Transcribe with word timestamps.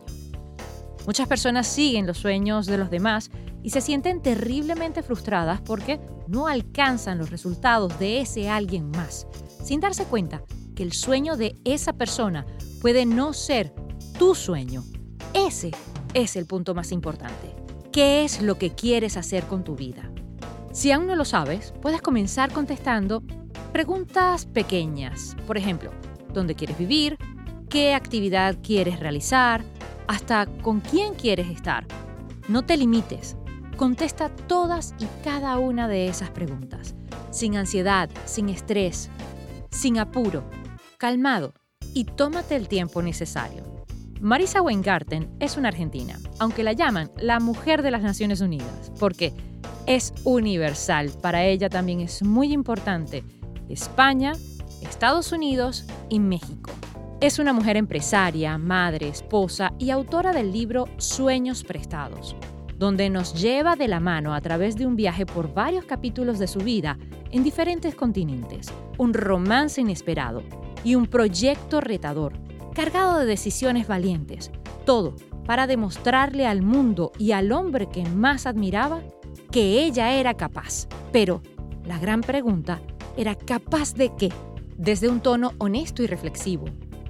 Muchas 1.04 1.26
personas 1.26 1.66
siguen 1.66 2.06
los 2.06 2.18
sueños 2.18 2.66
de 2.66 2.78
los 2.78 2.90
demás 2.90 3.32
y 3.64 3.70
se 3.70 3.80
sienten 3.80 4.22
terriblemente 4.22 5.02
frustradas 5.02 5.62
porque 5.62 5.98
no 6.28 6.46
alcanzan 6.46 7.18
los 7.18 7.30
resultados 7.30 7.98
de 7.98 8.20
ese 8.20 8.48
alguien 8.48 8.88
más, 8.92 9.26
sin 9.64 9.80
darse 9.80 10.04
cuenta 10.04 10.44
que 10.76 10.84
el 10.84 10.92
sueño 10.92 11.36
de 11.36 11.56
esa 11.64 11.92
persona 11.92 12.46
puede 12.80 13.04
no 13.04 13.32
ser 13.32 13.74
tu 14.16 14.36
sueño. 14.36 14.84
Ese 15.34 15.72
es 16.14 16.36
el 16.36 16.46
punto 16.46 16.74
más 16.74 16.92
importante. 16.92 17.54
¿Qué 17.92 18.24
es 18.24 18.40
lo 18.40 18.56
que 18.56 18.70
quieres 18.70 19.16
hacer 19.16 19.44
con 19.44 19.64
tu 19.64 19.76
vida? 19.76 20.10
Si 20.72 20.90
aún 20.90 21.06
no 21.06 21.16
lo 21.16 21.24
sabes, 21.24 21.74
puedes 21.82 22.00
comenzar 22.00 22.52
contestando 22.52 23.22
preguntas 23.72 24.46
pequeñas. 24.46 25.36
Por 25.46 25.58
ejemplo, 25.58 25.90
¿dónde 26.32 26.54
quieres 26.54 26.78
vivir? 26.78 27.18
¿Qué 27.68 27.94
actividad 27.94 28.56
quieres 28.62 29.00
realizar? 29.00 29.64
¿Hasta 30.06 30.46
con 30.46 30.80
quién 30.80 31.14
quieres 31.14 31.48
estar? 31.48 31.86
No 32.48 32.64
te 32.64 32.76
limites. 32.76 33.36
Contesta 33.76 34.28
todas 34.28 34.94
y 35.00 35.06
cada 35.24 35.58
una 35.58 35.88
de 35.88 36.06
esas 36.06 36.30
preguntas, 36.30 36.94
sin 37.30 37.56
ansiedad, 37.56 38.08
sin 38.24 38.48
estrés, 38.48 39.10
sin 39.70 39.98
apuro, 39.98 40.44
calmado 40.96 41.54
y 41.92 42.04
tómate 42.04 42.54
el 42.54 42.68
tiempo 42.68 43.02
necesario. 43.02 43.73
Marisa 44.24 44.62
Weingarten 44.62 45.28
es 45.38 45.58
una 45.58 45.68
argentina, 45.68 46.18
aunque 46.38 46.62
la 46.62 46.72
llaman 46.72 47.10
la 47.18 47.40
mujer 47.40 47.82
de 47.82 47.90
las 47.90 48.00
Naciones 48.00 48.40
Unidas, 48.40 48.90
porque 48.98 49.34
es 49.84 50.14
universal. 50.24 51.10
Para 51.20 51.44
ella 51.44 51.68
también 51.68 52.00
es 52.00 52.22
muy 52.22 52.50
importante 52.54 53.22
España, 53.68 54.32
Estados 54.80 55.30
Unidos 55.32 55.84
y 56.08 56.20
México. 56.20 56.70
Es 57.20 57.38
una 57.38 57.52
mujer 57.52 57.76
empresaria, 57.76 58.56
madre, 58.56 59.08
esposa 59.08 59.74
y 59.78 59.90
autora 59.90 60.32
del 60.32 60.54
libro 60.54 60.86
Sueños 60.96 61.62
Prestados, 61.62 62.34
donde 62.78 63.10
nos 63.10 63.38
lleva 63.38 63.76
de 63.76 63.88
la 63.88 64.00
mano 64.00 64.32
a 64.32 64.40
través 64.40 64.74
de 64.76 64.86
un 64.86 64.96
viaje 64.96 65.26
por 65.26 65.52
varios 65.52 65.84
capítulos 65.84 66.38
de 66.38 66.46
su 66.46 66.60
vida 66.60 66.96
en 67.30 67.44
diferentes 67.44 67.94
continentes, 67.94 68.72
un 68.96 69.12
romance 69.12 69.82
inesperado 69.82 70.42
y 70.82 70.94
un 70.94 71.08
proyecto 71.08 71.82
retador 71.82 72.43
cargado 72.74 73.18
de 73.18 73.26
decisiones 73.26 73.88
valientes, 73.88 74.50
todo 74.84 75.14
para 75.46 75.66
demostrarle 75.66 76.46
al 76.46 76.62
mundo 76.62 77.12
y 77.18 77.32
al 77.32 77.52
hombre 77.52 77.88
que 77.88 78.04
más 78.04 78.46
admiraba 78.46 79.02
que 79.50 79.84
ella 79.84 80.12
era 80.12 80.34
capaz. 80.34 80.86
Pero 81.12 81.42
la 81.84 81.98
gran 81.98 82.20
pregunta 82.20 82.80
era 83.16 83.34
capaz 83.34 83.94
de 83.94 84.14
qué? 84.16 84.30
Desde 84.76 85.08
un 85.08 85.20
tono 85.20 85.52
honesto 85.58 86.02
y 86.02 86.06
reflexivo, 86.06 86.66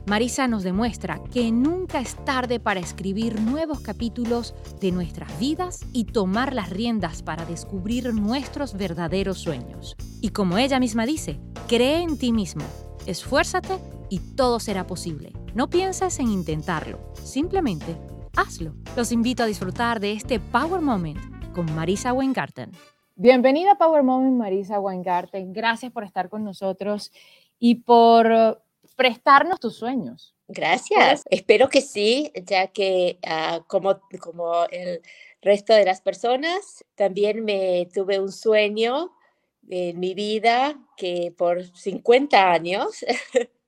Marisa 0.06 0.46
nos 0.48 0.62
demuestra 0.62 1.22
que 1.32 1.50
nunca 1.50 2.00
es 2.00 2.22
tarde 2.26 2.60
para 2.60 2.80
escribir 2.80 3.40
nuevos 3.40 3.80
capítulos 3.80 4.54
de 4.78 4.92
nuestras 4.92 5.38
vidas 5.38 5.80
y 5.94 6.04
tomar 6.04 6.52
las 6.52 6.68
riendas 6.68 7.22
para 7.22 7.46
descubrir 7.46 8.12
nuestros 8.12 8.74
verdaderos 8.74 9.38
sueños. 9.38 9.96
Y 10.20 10.28
como 10.28 10.58
ella 10.58 10.78
misma 10.78 11.06
dice, 11.06 11.40
cree 11.68 12.02
en 12.02 12.18
ti 12.18 12.32
mismo, 12.32 12.64
esfuérzate 13.06 13.78
y 14.10 14.18
todo 14.18 14.60
será 14.60 14.86
posible. 14.86 15.32
No 15.54 15.70
pienses 15.70 16.18
en 16.18 16.32
intentarlo, 16.32 16.98
simplemente 17.22 17.96
hazlo. 18.34 18.74
Los 18.96 19.12
invito 19.12 19.44
a 19.44 19.46
disfrutar 19.46 20.00
de 20.00 20.10
este 20.10 20.40
Power 20.40 20.80
Moment 20.80 21.20
con 21.54 21.72
Marisa 21.76 22.12
Weingarten. 22.12 22.72
Bienvenida 23.14 23.70
a 23.70 23.78
Power 23.78 24.02
Moment, 24.02 24.36
Marisa 24.36 24.80
Weingarten. 24.80 25.52
Gracias 25.52 25.92
por 25.92 26.02
estar 26.02 26.28
con 26.28 26.42
nosotros 26.42 27.12
y 27.60 27.76
por 27.76 28.64
prestarnos 28.96 29.60
tus 29.60 29.76
sueños. 29.76 30.34
Gracias. 30.48 31.22
Espero 31.30 31.68
que 31.68 31.82
sí, 31.82 32.32
ya 32.34 32.66
que 32.66 33.20
ah, 33.24 33.60
como, 33.68 34.00
como 34.18 34.64
el 34.72 35.02
resto 35.40 35.72
de 35.72 35.84
las 35.84 36.00
personas, 36.00 36.84
también 36.96 37.44
me 37.44 37.86
tuve 37.94 38.18
un 38.18 38.32
sueño 38.32 39.12
en 39.68 40.00
mi 40.00 40.14
vida 40.14 40.76
que 40.96 41.32
por 41.38 41.64
50 41.64 42.50
años 42.50 43.04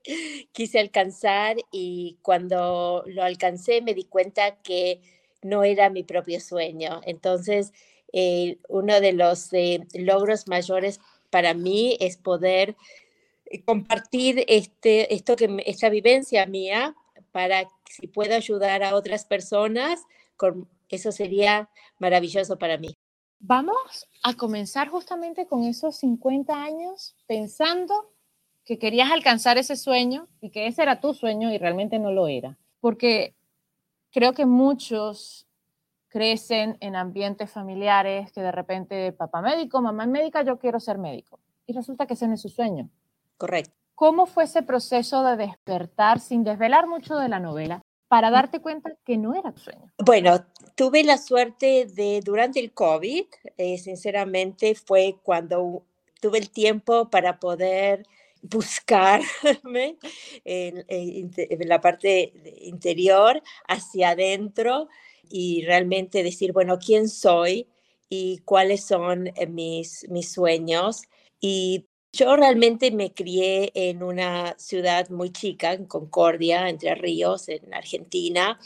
quise 0.52 0.78
alcanzar 0.78 1.56
y 1.70 2.18
cuando 2.22 3.02
lo 3.06 3.22
alcancé 3.22 3.82
me 3.82 3.94
di 3.94 4.04
cuenta 4.04 4.56
que 4.62 5.00
no 5.42 5.64
era 5.64 5.90
mi 5.90 6.02
propio 6.02 6.40
sueño. 6.40 7.00
Entonces, 7.04 7.72
eh, 8.12 8.58
uno 8.68 9.00
de 9.00 9.12
los 9.12 9.52
eh, 9.52 9.86
logros 9.94 10.48
mayores 10.48 11.00
para 11.30 11.54
mí 11.54 11.96
es 12.00 12.16
poder 12.16 12.76
eh, 13.46 13.62
compartir 13.64 14.44
este, 14.48 15.14
esto 15.14 15.36
que, 15.36 15.62
esta 15.66 15.88
vivencia 15.88 16.46
mía 16.46 16.94
para 17.32 17.68
si 17.84 18.06
puedo 18.06 18.34
ayudar 18.34 18.82
a 18.82 18.94
otras 18.94 19.24
personas, 19.24 20.02
eso 20.88 21.12
sería 21.12 21.68
maravilloso 21.98 22.58
para 22.58 22.78
mí. 22.78 22.96
Vamos 23.38 24.08
a 24.22 24.34
comenzar 24.34 24.88
justamente 24.88 25.46
con 25.46 25.64
esos 25.64 25.96
50 25.96 26.54
años 26.54 27.14
pensando 27.26 28.10
que 28.66 28.78
querías 28.78 29.12
alcanzar 29.12 29.56
ese 29.58 29.76
sueño 29.76 30.26
y 30.40 30.50
que 30.50 30.66
ese 30.66 30.82
era 30.82 31.00
tu 31.00 31.14
sueño 31.14 31.52
y 31.52 31.56
realmente 31.56 31.98
no 32.00 32.10
lo 32.10 32.26
era. 32.26 32.58
Porque 32.80 33.34
creo 34.10 34.34
que 34.34 34.44
muchos 34.44 35.46
crecen 36.08 36.76
en 36.80 36.96
ambientes 36.96 37.50
familiares 37.50 38.32
que 38.32 38.40
de 38.40 38.50
repente 38.50 39.12
papá 39.12 39.40
médico, 39.40 39.80
mamá 39.80 40.04
médica, 40.06 40.42
yo 40.42 40.58
quiero 40.58 40.80
ser 40.80 40.98
médico. 40.98 41.38
Y 41.64 41.72
resulta 41.72 42.06
que 42.06 42.14
ese 42.14 42.26
no 42.26 42.34
es 42.34 42.42
su 42.42 42.48
sueño. 42.48 42.90
Correcto. 43.38 43.72
¿Cómo 43.94 44.26
fue 44.26 44.44
ese 44.44 44.62
proceso 44.62 45.22
de 45.22 45.36
despertar 45.36 46.18
sin 46.18 46.42
desvelar 46.42 46.86
mucho 46.88 47.16
de 47.16 47.28
la 47.28 47.38
novela 47.38 47.82
para 48.08 48.30
darte 48.30 48.60
cuenta 48.60 48.90
que 49.04 49.16
no 49.16 49.34
era 49.34 49.52
tu 49.52 49.60
sueño? 49.60 49.92
Bueno, 50.04 50.44
tuve 50.74 51.04
la 51.04 51.18
suerte 51.18 51.86
de 51.86 52.20
durante 52.24 52.58
el 52.58 52.72
COVID, 52.72 53.24
eh, 53.56 53.78
sinceramente 53.78 54.74
fue 54.74 55.16
cuando 55.22 55.84
tuve 56.20 56.38
el 56.38 56.50
tiempo 56.50 57.08
para 57.08 57.38
poder 57.38 58.06
buscarme 58.48 59.96
en, 60.44 61.30
la 61.68 61.80
parte 61.80 62.32
interior, 62.62 63.42
hacia 63.68 64.10
adentro 64.10 64.88
y 65.28 65.64
realmente 65.64 66.22
decir, 66.22 66.52
bueno, 66.52 66.78
¿quién 66.78 67.08
soy? 67.08 67.68
y 68.08 68.38
cuáles 68.38 68.84
son 68.84 69.28
eh, 69.28 69.46
mis, 69.46 70.06
mis 70.08 70.30
sueños. 70.30 71.02
Y 71.40 71.86
yo 72.12 72.36
realmente 72.36 72.90
me 72.90 73.12
crié 73.12 73.72
en 73.74 74.02
una 74.02 74.54
ciudad 74.58 75.08
muy 75.10 75.30
chica, 75.30 75.72
en 75.72 75.86
Concordia, 75.86 76.68
Entre 76.68 76.94
Ríos, 76.94 77.48
en 77.48 77.74
Argentina, 77.74 78.58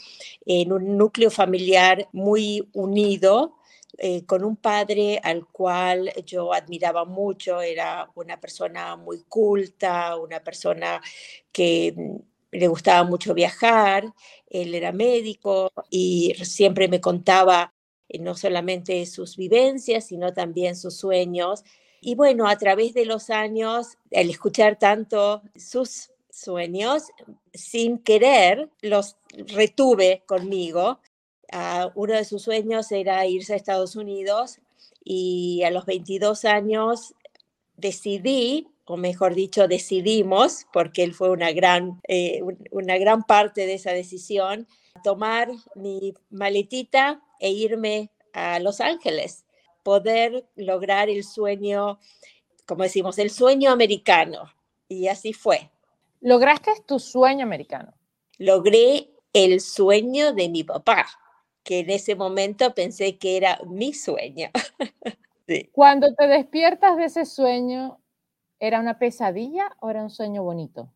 en 0.45 0.71
un 0.71 0.97
núcleo 0.97 1.29
familiar 1.29 2.07
muy 2.13 2.69
unido, 2.73 3.55
eh, 4.03 4.25
con 4.25 4.43
un 4.43 4.55
padre 4.55 5.19
al 5.23 5.45
cual 5.45 6.11
yo 6.25 6.53
admiraba 6.53 7.05
mucho, 7.05 7.61
era 7.61 8.09
una 8.15 8.41
persona 8.41 8.95
muy 8.95 9.25
culta, 9.29 10.15
una 10.15 10.39
persona 10.39 10.99
que 11.51 11.93
mm, 11.95 12.15
le 12.57 12.67
gustaba 12.67 13.03
mucho 13.03 13.35
viajar, 13.35 14.11
él 14.49 14.73
era 14.73 14.91
médico 14.91 15.71
y 15.91 16.33
siempre 16.41 16.87
me 16.87 16.99
contaba 16.99 17.75
eh, 18.09 18.17
no 18.17 18.33
solamente 18.33 19.05
sus 19.05 19.37
vivencias, 19.37 20.07
sino 20.07 20.33
también 20.33 20.75
sus 20.75 20.97
sueños. 20.97 21.63
Y 22.01 22.15
bueno, 22.15 22.47
a 22.47 22.57
través 22.57 22.95
de 22.95 23.05
los 23.05 23.29
años, 23.29 23.99
al 24.15 24.31
escuchar 24.31 24.79
tanto 24.79 25.43
sus 25.55 26.09
sueños, 26.31 27.03
sin 27.53 27.99
querer, 27.99 28.71
los 28.81 29.17
retuve 29.47 30.23
conmigo. 30.25 30.99
Uh, 31.53 31.91
uno 31.95 32.13
de 32.13 32.25
sus 32.25 32.43
sueños 32.43 32.91
era 32.91 33.25
irse 33.25 33.53
a 33.53 33.57
Estados 33.57 33.95
Unidos 33.95 34.59
y 35.03 35.63
a 35.63 35.71
los 35.71 35.85
22 35.85 36.45
años 36.45 37.13
decidí, 37.75 38.67
o 38.85 38.95
mejor 38.95 39.35
dicho, 39.35 39.67
decidimos, 39.67 40.65
porque 40.71 41.03
él 41.03 41.13
fue 41.13 41.29
una 41.29 41.51
gran, 41.51 41.99
eh, 42.07 42.41
una 42.71 42.97
gran 42.97 43.23
parte 43.23 43.65
de 43.65 43.73
esa 43.73 43.91
decisión, 43.91 44.67
tomar 45.03 45.49
mi 45.75 46.13
maletita 46.29 47.21
e 47.39 47.51
irme 47.51 48.11
a 48.33 48.59
Los 48.59 48.79
Ángeles 48.79 49.45
poder 49.83 50.45
lograr 50.55 51.09
el 51.09 51.23
sueño, 51.23 51.99
como 52.65 52.83
decimos, 52.83 53.17
el 53.17 53.29
sueño 53.29 53.71
americano. 53.71 54.51
Y 54.87 55.07
así 55.07 55.33
fue. 55.33 55.69
¿Lograste 56.19 56.71
tu 56.85 56.99
sueño 56.99 57.43
americano? 57.43 57.93
Logré 58.37 59.09
el 59.33 59.61
sueño 59.61 60.33
de 60.33 60.49
mi 60.49 60.63
papá, 60.63 61.07
que 61.63 61.79
en 61.79 61.89
ese 61.89 62.15
momento 62.15 62.73
pensé 62.73 63.17
que 63.17 63.37
era 63.37 63.59
mi 63.67 63.93
sueño. 63.93 64.49
Cuando 65.73 66.13
te 66.15 66.27
despiertas 66.27 66.97
de 66.97 67.05
ese 67.05 67.25
sueño, 67.25 67.99
¿era 68.59 68.79
una 68.79 68.99
pesadilla 68.99 69.75
o 69.79 69.89
era 69.89 70.03
un 70.03 70.09
sueño 70.09 70.43
bonito? 70.43 70.89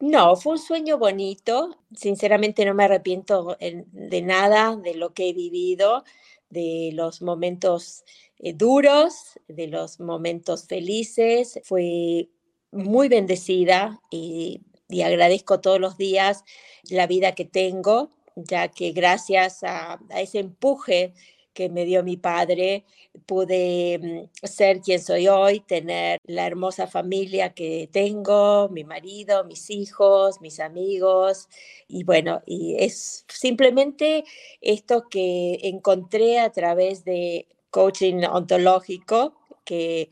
No, 0.00 0.34
fue 0.34 0.54
un 0.54 0.58
sueño 0.58 0.98
bonito. 0.98 1.76
Sinceramente 1.94 2.64
no 2.64 2.74
me 2.74 2.84
arrepiento 2.84 3.56
de 3.60 4.22
nada 4.22 4.76
de 4.76 4.94
lo 4.94 5.14
que 5.14 5.28
he 5.28 5.32
vivido, 5.32 6.04
de 6.50 6.90
los 6.92 7.22
momentos 7.22 8.04
eh, 8.38 8.52
duros, 8.52 9.38
de 9.46 9.68
los 9.68 10.00
momentos 10.00 10.66
felices. 10.66 11.60
Fui 11.62 12.32
muy 12.72 13.08
bendecida 13.08 14.00
y, 14.10 14.62
agradezco 15.04 15.60
todos 15.60 15.80
los 15.80 15.96
días 15.96 16.44
la 16.90 17.06
vida 17.06 17.34
que 17.34 17.44
tengo, 17.44 18.10
ya 18.36 18.68
que 18.68 18.92
gracias 18.92 19.62
a, 19.64 19.98
ese 20.16 20.40
empuje 20.40 21.14
que 21.54 21.68
me 21.68 21.84
dio 21.84 22.02
mi 22.02 22.16
padre, 22.16 22.84
pude 23.26 23.98
mm, 23.98 24.46
ser 24.46 24.80
quien 24.80 25.02
soy 25.02 25.28
hoy, 25.28 25.60
tener 25.60 26.18
la 26.24 26.46
hermosa 26.46 26.86
familia 26.86 27.52
que 27.52 27.88
tengo, 27.92 28.68
mi 28.70 28.84
marido, 28.84 29.44
mis 29.44 29.68
hijos, 29.70 30.40
mis 30.40 30.60
amigos, 30.60 31.48
y 31.88 32.04
bueno, 32.04 32.42
y 32.46 32.76
es 32.78 33.26
simplemente 33.28 34.24
esto 34.62 35.08
que 35.10 35.58
encontré 35.64 36.40
a 36.40 36.50
través 36.50 37.04
de 37.04 37.46
coaching 37.70 38.24
ontológico, 38.30 39.34
que 39.64 40.10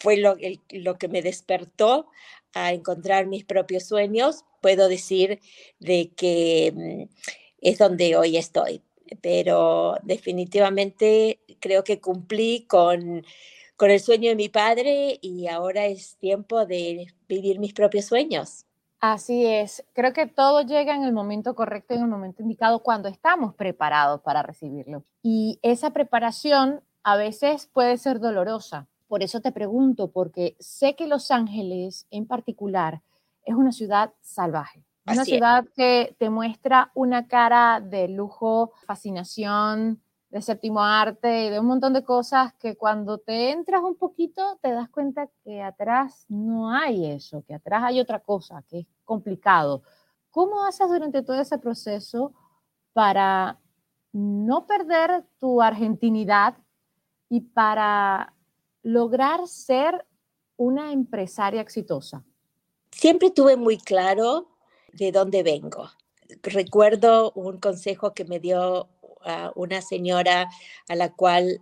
fue 0.00 0.16
lo, 0.16 0.36
lo 0.70 0.98
que 0.98 1.08
me 1.08 1.22
despertó 1.22 2.06
a 2.54 2.72
encontrar 2.72 3.26
mis 3.26 3.44
propios 3.44 3.84
sueños, 3.84 4.44
puedo 4.60 4.88
decir 4.88 5.40
de 5.80 6.10
que 6.14 6.72
mm, 6.74 7.02
es 7.62 7.78
donde 7.78 8.16
hoy 8.16 8.36
estoy. 8.36 8.82
Pero 9.22 9.96
definitivamente 10.02 11.40
creo 11.60 11.84
que 11.84 12.00
cumplí 12.00 12.66
con, 12.68 13.24
con 13.76 13.90
el 13.90 14.00
sueño 14.00 14.30
de 14.30 14.36
mi 14.36 14.48
padre 14.48 15.18
y 15.22 15.46
ahora 15.46 15.86
es 15.86 16.16
tiempo 16.16 16.66
de 16.66 17.06
vivir 17.28 17.58
mis 17.58 17.72
propios 17.72 18.04
sueños. 18.06 18.66
Así 19.00 19.44
es, 19.46 19.84
creo 19.94 20.12
que 20.12 20.26
todo 20.26 20.62
llega 20.62 20.94
en 20.94 21.02
el 21.02 21.12
momento 21.12 21.56
correcto, 21.56 21.92
en 21.92 22.02
el 22.02 22.06
momento 22.06 22.42
indicado, 22.42 22.84
cuando 22.84 23.08
estamos 23.08 23.52
preparados 23.54 24.20
para 24.20 24.42
recibirlo. 24.42 25.02
Y 25.24 25.58
esa 25.62 25.90
preparación 25.90 26.82
a 27.02 27.16
veces 27.16 27.66
puede 27.66 27.98
ser 27.98 28.20
dolorosa. 28.20 28.86
Por 29.08 29.24
eso 29.24 29.40
te 29.40 29.50
pregunto, 29.50 30.12
porque 30.12 30.54
sé 30.60 30.94
que 30.94 31.08
Los 31.08 31.32
Ángeles 31.32 32.06
en 32.12 32.26
particular 32.26 33.02
es 33.44 33.56
una 33.56 33.72
ciudad 33.72 34.12
salvaje. 34.20 34.84
Una 35.04 35.24
ciudad 35.24 35.64
que 35.74 36.14
te 36.18 36.30
muestra 36.30 36.92
una 36.94 37.26
cara 37.26 37.80
de 37.80 38.08
lujo, 38.08 38.72
fascinación, 38.86 40.00
de 40.32 40.40
séptimo 40.40 40.80
arte 40.80 41.46
y 41.46 41.50
de 41.50 41.60
un 41.60 41.66
montón 41.66 41.92
de 41.92 42.04
cosas 42.04 42.54
que 42.54 42.76
cuando 42.76 43.18
te 43.18 43.50
entras 43.50 43.82
un 43.82 43.96
poquito 43.96 44.58
te 44.62 44.72
das 44.72 44.88
cuenta 44.88 45.28
que 45.44 45.60
atrás 45.60 46.24
no 46.28 46.72
hay 46.72 47.10
eso, 47.10 47.44
que 47.46 47.54
atrás 47.54 47.82
hay 47.84 48.00
otra 48.00 48.20
cosa, 48.20 48.64
que 48.66 48.80
es 48.80 48.86
complicado. 49.04 49.82
¿Cómo 50.30 50.64
haces 50.64 50.88
durante 50.88 51.22
todo 51.22 51.38
ese 51.38 51.58
proceso 51.58 52.32
para 52.94 53.60
no 54.12 54.66
perder 54.66 55.24
tu 55.38 55.60
argentinidad 55.60 56.56
y 57.28 57.40
para 57.40 58.34
lograr 58.82 59.46
ser 59.46 60.06
una 60.56 60.92
empresaria 60.92 61.60
exitosa? 61.60 62.24
Siempre 62.90 63.30
tuve 63.30 63.56
muy 63.56 63.76
claro 63.76 64.51
de 64.92 65.12
dónde 65.12 65.42
vengo. 65.42 65.90
Recuerdo 66.42 67.32
un 67.34 67.58
consejo 67.58 68.14
que 68.14 68.24
me 68.24 68.40
dio 68.40 68.88
una 69.54 69.82
señora 69.82 70.50
a 70.88 70.96
la 70.96 71.12
cual 71.12 71.60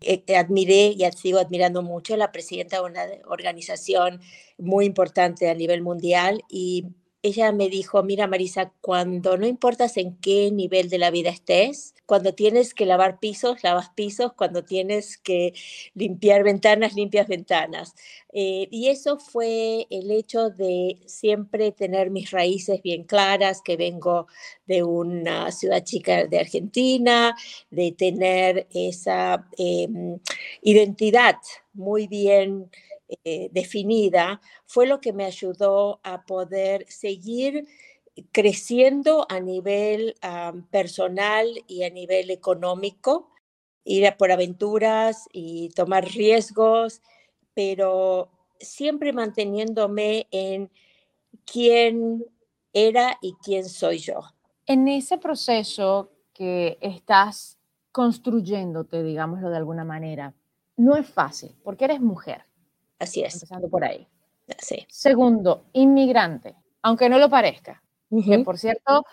eh, 0.00 0.36
admiré 0.36 0.94
y 0.96 1.04
sigo 1.16 1.38
admirando 1.38 1.82
mucho, 1.82 2.16
la 2.16 2.32
presidenta 2.32 2.76
de 2.76 2.82
una 2.84 3.04
organización 3.26 4.20
muy 4.58 4.84
importante 4.84 5.48
a 5.48 5.54
nivel 5.54 5.82
mundial 5.82 6.42
y 6.48 6.86
ella 7.24 7.52
me 7.52 7.70
dijo, 7.70 8.02
mira 8.02 8.26
Marisa, 8.26 8.70
cuando 8.82 9.38
no 9.38 9.46
importas 9.46 9.96
en 9.96 10.14
qué 10.18 10.50
nivel 10.52 10.90
de 10.90 10.98
la 10.98 11.10
vida 11.10 11.30
estés, 11.30 11.94
cuando 12.04 12.34
tienes 12.34 12.74
que 12.74 12.84
lavar 12.84 13.18
pisos, 13.18 13.64
lavas 13.64 13.88
pisos, 13.88 14.34
cuando 14.34 14.62
tienes 14.62 15.16
que 15.16 15.54
limpiar 15.94 16.44
ventanas, 16.44 16.92
limpias 16.92 17.26
ventanas. 17.26 17.94
Eh, 18.30 18.68
y 18.70 18.88
eso 18.88 19.18
fue 19.18 19.86
el 19.88 20.10
hecho 20.10 20.50
de 20.50 21.00
siempre 21.06 21.72
tener 21.72 22.10
mis 22.10 22.30
raíces 22.30 22.82
bien 22.82 23.04
claras, 23.04 23.62
que 23.62 23.78
vengo 23.78 24.26
de 24.66 24.82
una 24.82 25.50
ciudad 25.50 25.82
chica 25.82 26.26
de 26.26 26.38
Argentina, 26.38 27.34
de 27.70 27.92
tener 27.92 28.66
esa 28.74 29.48
em, 29.56 30.18
identidad 30.60 31.36
muy 31.72 32.06
bien 32.06 32.70
eh, 33.08 33.48
definida, 33.52 34.40
fue 34.66 34.86
lo 34.86 35.00
que 35.00 35.12
me 35.12 35.24
ayudó 35.24 36.00
a 36.02 36.24
poder 36.24 36.86
seguir 36.88 37.66
creciendo 38.32 39.26
a 39.28 39.40
nivel 39.40 40.14
personal 40.70 41.48
y 41.66 41.82
a 41.82 41.90
nivel 41.90 42.30
económico, 42.30 43.30
ir 43.84 44.10
por 44.16 44.30
aventuras 44.30 45.28
y 45.32 45.70
tomar 45.70 46.04
riesgos, 46.06 47.02
pero 47.54 48.30
siempre 48.58 49.12
manteniéndome 49.12 50.26
en 50.30 50.70
quién 51.44 52.24
era 52.72 53.18
y 53.20 53.34
quién 53.42 53.68
soy 53.68 53.98
yo. 53.98 54.20
En 54.66 54.88
ese 54.88 55.18
proceso 55.18 56.10
que 56.32 56.78
estás 56.80 57.58
construyéndote, 57.92 59.02
digámoslo 59.02 59.50
de 59.50 59.56
alguna 59.56 59.84
manera, 59.84 60.34
no 60.76 60.96
es 60.96 61.08
fácil 61.08 61.54
porque 61.62 61.84
eres 61.84 62.00
mujer. 62.00 62.44
Así 62.98 63.22
es. 63.22 63.34
Empezando 63.34 63.68
por 63.68 63.84
ahí. 63.84 64.06
Sí. 64.58 64.86
Segundo, 64.88 65.64
inmigrante, 65.72 66.54
aunque 66.82 67.08
no 67.08 67.18
lo 67.18 67.28
parezca. 67.28 67.82
Que 68.24 68.38
por 68.40 68.58
cierto, 68.58 69.04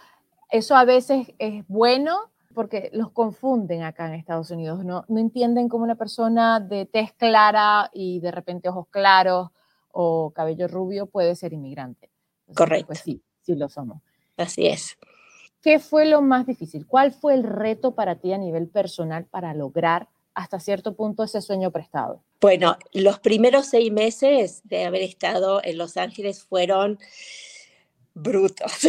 eso 0.50 0.75
a 0.75 0.85
veces 0.85 1.33
es 1.39 1.65
bueno 1.67 2.31
porque 2.53 2.89
los 2.93 3.11
confunden 3.11 3.83
acá 3.83 4.07
en 4.07 4.13
Estados 4.13 4.51
Unidos. 4.51 4.83
No, 4.85 5.05
no 5.07 5.19
entienden 5.19 5.69
cómo 5.69 5.83
una 5.83 5.95
persona 5.95 6.59
de 6.59 6.85
tez 6.85 7.13
clara 7.13 7.89
y 7.93 8.19
de 8.19 8.31
repente 8.31 8.69
ojos 8.69 8.88
claros 8.89 9.50
o 9.91 10.31
cabello 10.31 10.67
rubio 10.67 11.07
puede 11.07 11.35
ser 11.35 11.53
inmigrante. 11.53 12.11
Correcto. 12.55 12.88
Pues 12.88 13.00
sí, 13.00 13.23
sí 13.41 13.55
lo 13.55 13.69
somos. 13.69 14.01
Así 14.38 14.67
es. 14.67 14.97
¿Qué 15.61 15.79
fue 15.79 16.05
lo 16.05 16.21
más 16.21 16.45
difícil? 16.45 16.88
¿Cuál 16.88 17.11
fue 17.11 17.33
el 17.33 17.43
reto 17.43 17.93
para 17.93 18.15
ti 18.15 18.33
a 18.33 18.38
nivel 18.38 18.67
personal 18.67 19.25
para 19.25 19.53
lograr 19.53 20.09
hasta 20.33 20.59
cierto 20.59 20.95
punto 20.95 21.23
ese 21.23 21.41
sueño 21.41 21.71
prestado? 21.71 22.23
Bueno, 22.39 22.77
los 22.93 23.19
primeros 23.19 23.67
seis 23.67 23.91
meses 23.91 24.61
de 24.63 24.85
haber 24.85 25.03
estado 25.03 25.61
en 25.63 25.77
Los 25.77 25.97
Ángeles 25.97 26.43
fueron 26.43 27.00
brutos, 28.13 28.88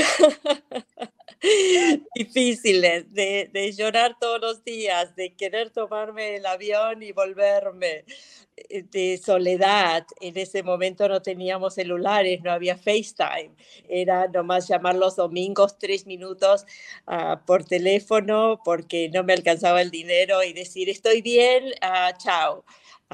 difíciles, 2.14 3.12
de, 3.12 3.74
llorar 3.76 4.16
todos 4.20 4.40
los 4.40 4.64
días, 4.64 5.14
de 5.16 5.34
querer 5.34 5.70
tomarme 5.70 6.36
el 6.36 6.46
avión 6.46 7.02
y 7.02 7.12
volverme, 7.12 8.04
eh, 8.56 8.82
de 8.90 9.18
soledad. 9.18 10.06
En 10.20 10.36
ese 10.36 10.62
momento 10.62 11.08
no 11.08 11.22
teníamos 11.22 11.74
celulares, 11.74 12.42
no 12.42 12.52
había 12.52 12.76
FaceTime, 12.76 13.50
era 13.88 14.28
nomás 14.28 14.68
llamar 14.68 14.96
los 14.96 15.16
domingos 15.16 15.78
tres 15.78 16.06
minutos 16.06 16.66
ah, 17.06 17.42
por 17.46 17.64
teléfono 17.64 18.60
porque 18.64 19.08
no 19.08 19.24
me 19.24 19.32
alcanzaba 19.32 19.82
el 19.82 19.90
dinero 19.90 20.42
y 20.42 20.52
decir 20.52 20.88
estoy 20.88 21.22
bien, 21.22 21.64
uh, 21.82 22.16
chao. 22.18 22.64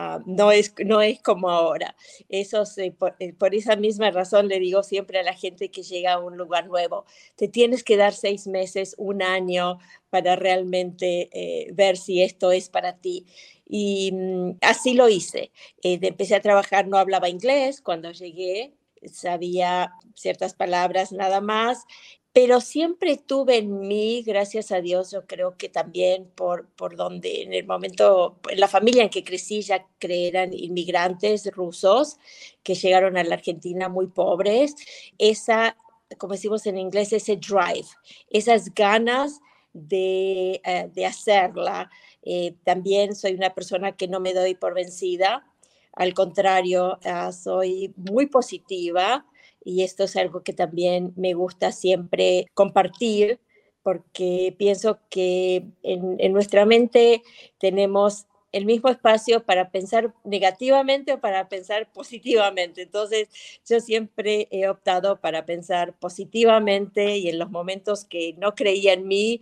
Ah, 0.01 0.21
no, 0.27 0.53
es, 0.53 0.73
no 0.85 1.03
es 1.03 1.21
como 1.21 1.51
ahora. 1.51 1.97
Eso 2.29 2.63
por, 2.97 3.17
eh, 3.19 3.33
por, 3.33 3.53
esa 3.57 3.75
misma 3.75 4.13
razón 4.13 4.47
le 4.47 4.61
digo 4.61 4.85
siempre 4.85 5.19
a 5.19 5.25
la 5.25 5.35
gente 5.35 5.73
que 5.73 5.83
llega 5.83 6.13
a 6.13 6.19
un 6.21 6.37
lugar 6.37 6.69
nuevo, 6.69 7.05
te 7.35 7.49
tienes 7.49 7.83
que 7.83 7.97
dar 7.97 8.15
seis 8.15 8.47
meses, 8.47 8.95
un 8.97 9.23
año 9.23 9.79
para 10.09 10.37
realmente 10.37 11.29
eh, 11.33 11.73
ver 11.73 11.97
si 11.97 12.23
esto 12.23 12.53
es 12.53 12.69
para 12.69 12.99
ti. 12.99 13.27
Y 13.69 14.13
mm, 14.13 14.59
así 14.61 14.95
lo 14.95 15.09
hice. 15.09 15.51
Eh, 15.83 15.99
empecé 16.01 16.37
a 16.37 16.43
trabajar, 16.43 16.87
no 16.87 16.97
hablaba 16.97 17.29
inglés 17.29 17.81
cuando 17.81 18.13
llegué, 18.13 18.75
sabía 19.13 19.93
ciertas 20.15 20.55
palabras 20.55 21.11
nada 21.11 21.41
más 21.41 21.87
pero 22.33 22.61
siempre 22.61 23.17
tuve 23.17 23.57
en 23.59 23.81
mí, 23.81 24.23
gracias 24.23 24.71
a 24.71 24.81
Dios, 24.81 25.11
yo 25.11 25.27
creo 25.27 25.57
que 25.57 25.69
también 25.69 26.31
por, 26.35 26.69
por 26.69 26.95
donde 26.97 27.43
en 27.43 27.53
el 27.53 27.67
momento, 27.67 28.39
en 28.49 28.61
la 28.61 28.69
familia 28.69 29.03
en 29.03 29.11
que 29.11 29.25
crecí 29.25 29.63
ya 29.63 29.87
eran 30.01 30.53
inmigrantes 30.53 31.51
rusos 31.53 32.19
que 32.63 32.75
llegaron 32.75 33.17
a 33.17 33.25
la 33.25 33.35
Argentina 33.37 33.89
muy 33.89 34.07
pobres, 34.09 34.75
esa, 35.17 35.77
como 36.19 36.35
decimos 36.35 36.67
en 36.67 36.79
inglés, 36.79 37.13
ese 37.13 37.37
drive, 37.37 37.89
esas 38.31 38.75
ganas 38.75 39.41
de, 39.73 40.61
eh, 40.65 40.91
de 40.93 41.07
hacerla. 41.07 41.91
Eh, 42.23 42.55
también 42.65 43.15
soy 43.15 43.35
una 43.35 43.55
persona 43.55 43.97
que 43.97 44.09
no 44.09 44.21
me 44.21 44.35
doy 44.35 44.55
por 44.55 44.75
vencida, 44.75 45.47
al 45.93 46.15
contrario, 46.15 46.99
ah, 47.05 47.33
soy 47.33 47.93
muy 47.97 48.27
positiva 48.27 49.27
y 49.65 49.83
esto 49.83 50.05
es 50.05 50.17
algo 50.17 50.43
que 50.43 50.53
también 50.53 51.13
me 51.17 51.35
gusta 51.35 51.73
siempre 51.73 52.47
compartir 52.55 53.41
porque 53.83 54.55
pienso 54.59 54.99
que 55.09 55.65
en, 55.83 56.33
nuestra 56.33 56.67
mente 56.67 57.23
tenemos 57.59 58.27
el 58.53 58.67
mismo 58.67 58.91
espacio 58.91 59.45
para 59.45 59.71
pensar 59.71 60.13
negativamente 60.25 61.13
o 61.15 61.21
para 61.21 61.49
pensar 61.49 61.91
positivamente. 61.95 62.83
Entonces, 62.83 63.29
yo 63.67 63.81
siempre 63.81 64.49
he 64.51 64.69
optado 64.69 65.21
para 65.21 65.47
pensar 65.47 65.99
positivamente 65.99 67.17
y 67.17 67.29
en 67.29 67.39
los 67.39 67.51
momentos 67.51 68.05
que 68.05 68.35
no 68.39 68.55
creía 68.55 68.93
en 68.93 69.07
mí, 69.07 69.41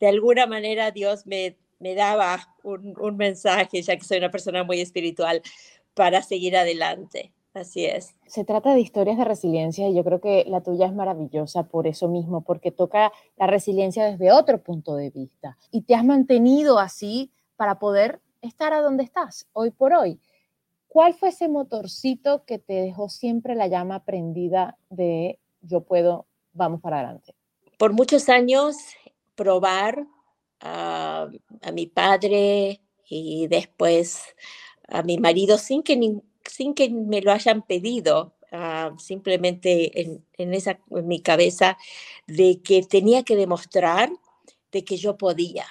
de 0.00 0.08
alguna 0.08 0.46
manera 0.46 0.90
Dios 0.90 1.26
me, 1.26 1.56
me 1.78 1.94
daba 1.94 2.54
un, 2.62 2.94
un 2.98 3.16
mensaje, 3.16 3.80
ya 3.82 3.96
que 3.96 4.04
soy 4.04 4.18
una 4.18 4.30
persona 4.30 4.64
muy 4.64 4.80
espiritual, 4.80 5.42
para 5.94 6.22
seguir 6.22 6.56
adelante. 6.56 7.32
Así 7.54 7.86
es. 7.86 8.14
Se 8.26 8.44
trata 8.44 8.74
de 8.74 8.80
historias 8.80 9.16
de 9.16 9.24
resiliencia 9.24 9.88
y 9.88 9.94
yo 9.94 10.04
creo 10.04 10.20
que 10.20 10.44
la 10.46 10.62
tuya 10.62 10.86
es 10.86 10.94
maravillosa 10.94 11.64
por 11.64 11.86
eso 11.86 12.08
mismo, 12.08 12.42
porque 12.42 12.70
toca 12.70 13.12
la 13.36 13.46
resiliencia 13.46 14.04
desde 14.04 14.32
otro 14.32 14.62
punto 14.62 14.94
de 14.94 15.10
vista 15.10 15.56
y 15.70 15.82
te 15.82 15.94
has 15.94 16.04
mantenido 16.04 16.78
así 16.78 17.32
para 17.56 17.78
poder 17.78 18.20
estar 18.42 18.72
a 18.72 18.80
donde 18.80 19.02
estás 19.02 19.48
hoy 19.52 19.70
por 19.70 19.92
hoy. 19.92 20.20
¿Cuál 20.88 21.14
fue 21.14 21.30
ese 21.30 21.48
motorcito 21.48 22.44
que 22.44 22.58
te 22.58 22.74
dejó 22.74 23.08
siempre 23.08 23.54
la 23.54 23.66
llama 23.66 24.04
prendida 24.04 24.78
de 24.88 25.38
yo 25.60 25.82
puedo, 25.82 26.26
vamos 26.52 26.80
para 26.80 26.98
adelante? 27.00 27.34
Por 27.78 27.92
muchos 27.92 28.28
años 28.28 28.76
probar 29.34 30.06
a, 30.60 31.28
a 31.62 31.72
mi 31.72 31.86
padre 31.86 32.80
y 33.08 33.46
después 33.48 34.22
a 34.88 35.02
mi 35.02 35.18
marido 35.18 35.58
sin 35.58 35.82
que 35.82 35.96
sin 36.48 36.74
que 36.74 36.90
me 36.90 37.20
lo 37.22 37.32
hayan 37.32 37.62
pedido, 37.62 38.34
ah, 38.52 38.92
simplemente 38.98 40.00
en, 40.00 40.24
en, 40.36 40.54
esa, 40.54 40.80
en 40.90 41.06
mi 41.06 41.20
cabeza, 41.20 41.78
de 42.26 42.60
que 42.62 42.82
tenía 42.82 43.22
que 43.22 43.36
demostrar 43.36 44.10
de 44.72 44.84
que 44.84 44.96
yo 44.96 45.16
podía, 45.16 45.66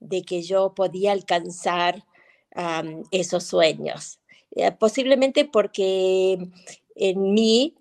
de 0.00 0.22
que 0.22 0.42
yo 0.42 0.74
podía 0.74 1.12
alcanzar 1.12 2.04
esos 3.12 3.44
sueños. 3.44 4.18
Eh, 4.50 4.72
posiblemente 4.72 5.44
porque 5.44 6.38
en 6.96 7.34
mí, 7.34 7.76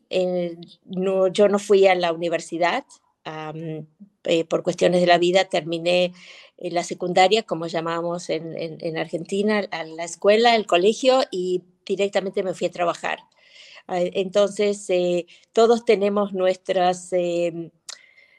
no, 0.85 1.27
yo 1.27 1.47
no 1.47 1.57
fui 1.57 1.87
a 1.87 1.95
la 1.95 2.13
universidad, 2.13 2.85
eh, 4.23 4.45
por 4.45 4.63
cuestiones 4.63 5.01
de 5.01 5.07
la 5.07 5.17
vida 5.17 5.45
terminé 5.45 6.13
en 6.57 6.73
la 6.73 6.83
secundaria, 6.83 7.43
como 7.43 7.67
llamamos 7.67 8.29
en, 8.29 8.57
en, 8.57 8.77
en 8.81 8.97
Argentina, 8.97 9.63
a 9.71 9.83
la 9.83 10.03
escuela, 10.03 10.55
el 10.55 10.65
colegio, 10.65 11.21
y 11.31 11.63
directamente 11.87 12.43
me 12.43 12.53
fui 12.53 12.67
a 12.67 12.71
trabajar. 12.71 13.19
Ah, 13.87 14.01
entonces, 14.01 14.89
eh, 14.89 15.25
todos 15.53 15.85
tenemos 15.85 16.33
nuestras, 16.33 17.11
em, 17.13 17.71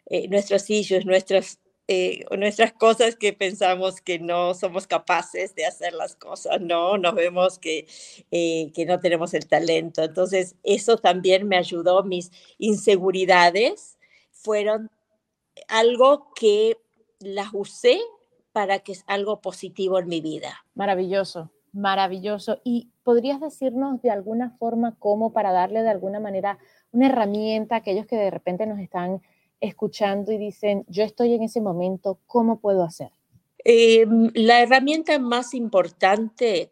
eh, 0.06 0.28
nuestros 0.28 0.68
issues, 0.70 1.06
nuestras, 1.06 1.58
eh, 1.88 2.24
nuestras 2.36 2.72
cosas 2.74 3.16
que 3.16 3.32
pensamos 3.32 4.00
que 4.02 4.18
no 4.18 4.52
somos 4.54 4.86
capaces 4.86 5.54
de 5.54 5.64
hacer 5.64 5.94
las 5.94 6.16
cosas, 6.16 6.60
¿no? 6.60 6.98
Nos 6.98 7.14
vemos 7.14 7.58
que, 7.58 7.86
que 8.30 8.84
no 8.86 9.00
tenemos 9.00 9.32
el 9.34 9.46
talento. 9.48 10.02
Entonces, 10.02 10.56
eso 10.64 10.98
también 10.98 11.48
me 11.48 11.56
ayudó. 11.56 12.04
Mis 12.04 12.30
inseguridades 12.58 13.98
fueron 14.32 14.90
algo 15.68 16.32
que 16.34 16.76
las 17.20 17.48
usé 17.52 17.98
para 18.52 18.80
que 18.80 18.92
es 18.92 19.04
algo 19.06 19.40
positivo 19.40 19.98
en 19.98 20.08
mi 20.08 20.20
vida. 20.20 20.64
Maravilloso, 20.74 21.50
maravilloso. 21.72 22.60
¿Y 22.64 22.90
podrías 23.08 23.40
decirnos 23.40 24.02
de 24.02 24.10
alguna 24.10 24.50
forma 24.58 24.94
cómo 24.98 25.32
para 25.32 25.50
darle 25.50 25.80
de 25.80 25.88
alguna 25.88 26.20
manera 26.20 26.58
una 26.92 27.06
herramienta 27.06 27.74
a 27.74 27.78
aquellos 27.78 28.04
que 28.04 28.16
de 28.16 28.30
repente 28.30 28.66
nos 28.66 28.78
están 28.80 29.22
escuchando 29.62 30.30
y 30.30 30.36
dicen, 30.36 30.84
yo 30.88 31.04
estoy 31.04 31.32
en 31.32 31.42
ese 31.42 31.62
momento, 31.62 32.18
¿cómo 32.26 32.60
puedo 32.60 32.84
hacer? 32.84 33.10
Em, 33.64 34.30
la 34.34 34.60
herramienta 34.60 35.18
más 35.18 35.54
importante 35.54 36.70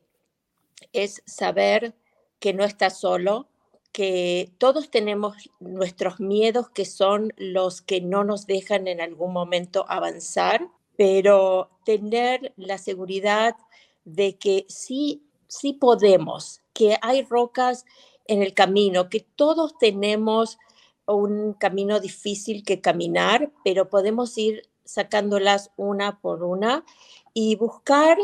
es 0.92 1.22
saber 1.24 1.94
que 2.38 2.52
no 2.52 2.64
estás 2.64 3.00
solo, 3.00 3.48
que 3.90 4.52
todos 4.58 4.90
tenemos 4.90 5.50
nuestros 5.58 6.20
miedos 6.20 6.68
que 6.68 6.84
son 6.84 7.32
los 7.38 7.80
que 7.80 8.02
no 8.02 8.24
nos 8.24 8.46
dejan 8.46 8.88
en 8.88 9.00
algún 9.00 9.32
momento 9.32 9.86
avanzar, 9.88 10.68
pero 10.98 11.70
tener 11.86 12.52
la 12.58 12.76
seguridad 12.76 13.56
de 14.04 14.36
que 14.36 14.66
sí, 14.68 15.25
sí 15.48 15.72
podemos, 15.72 16.62
que 16.72 16.98
hay 17.02 17.22
rocas 17.22 17.84
en 18.26 18.42
el 18.42 18.54
camino, 18.54 19.08
que 19.08 19.20
todos 19.20 19.78
tenemos 19.78 20.58
un 21.06 21.54
camino 21.54 22.00
difícil 22.00 22.64
que 22.64 22.80
caminar, 22.80 23.52
pero 23.64 23.88
podemos 23.88 24.36
ir 24.38 24.62
sacándolas 24.84 25.70
una 25.76 26.20
por 26.20 26.42
una 26.42 26.84
y 27.32 27.56
buscar 27.56 28.18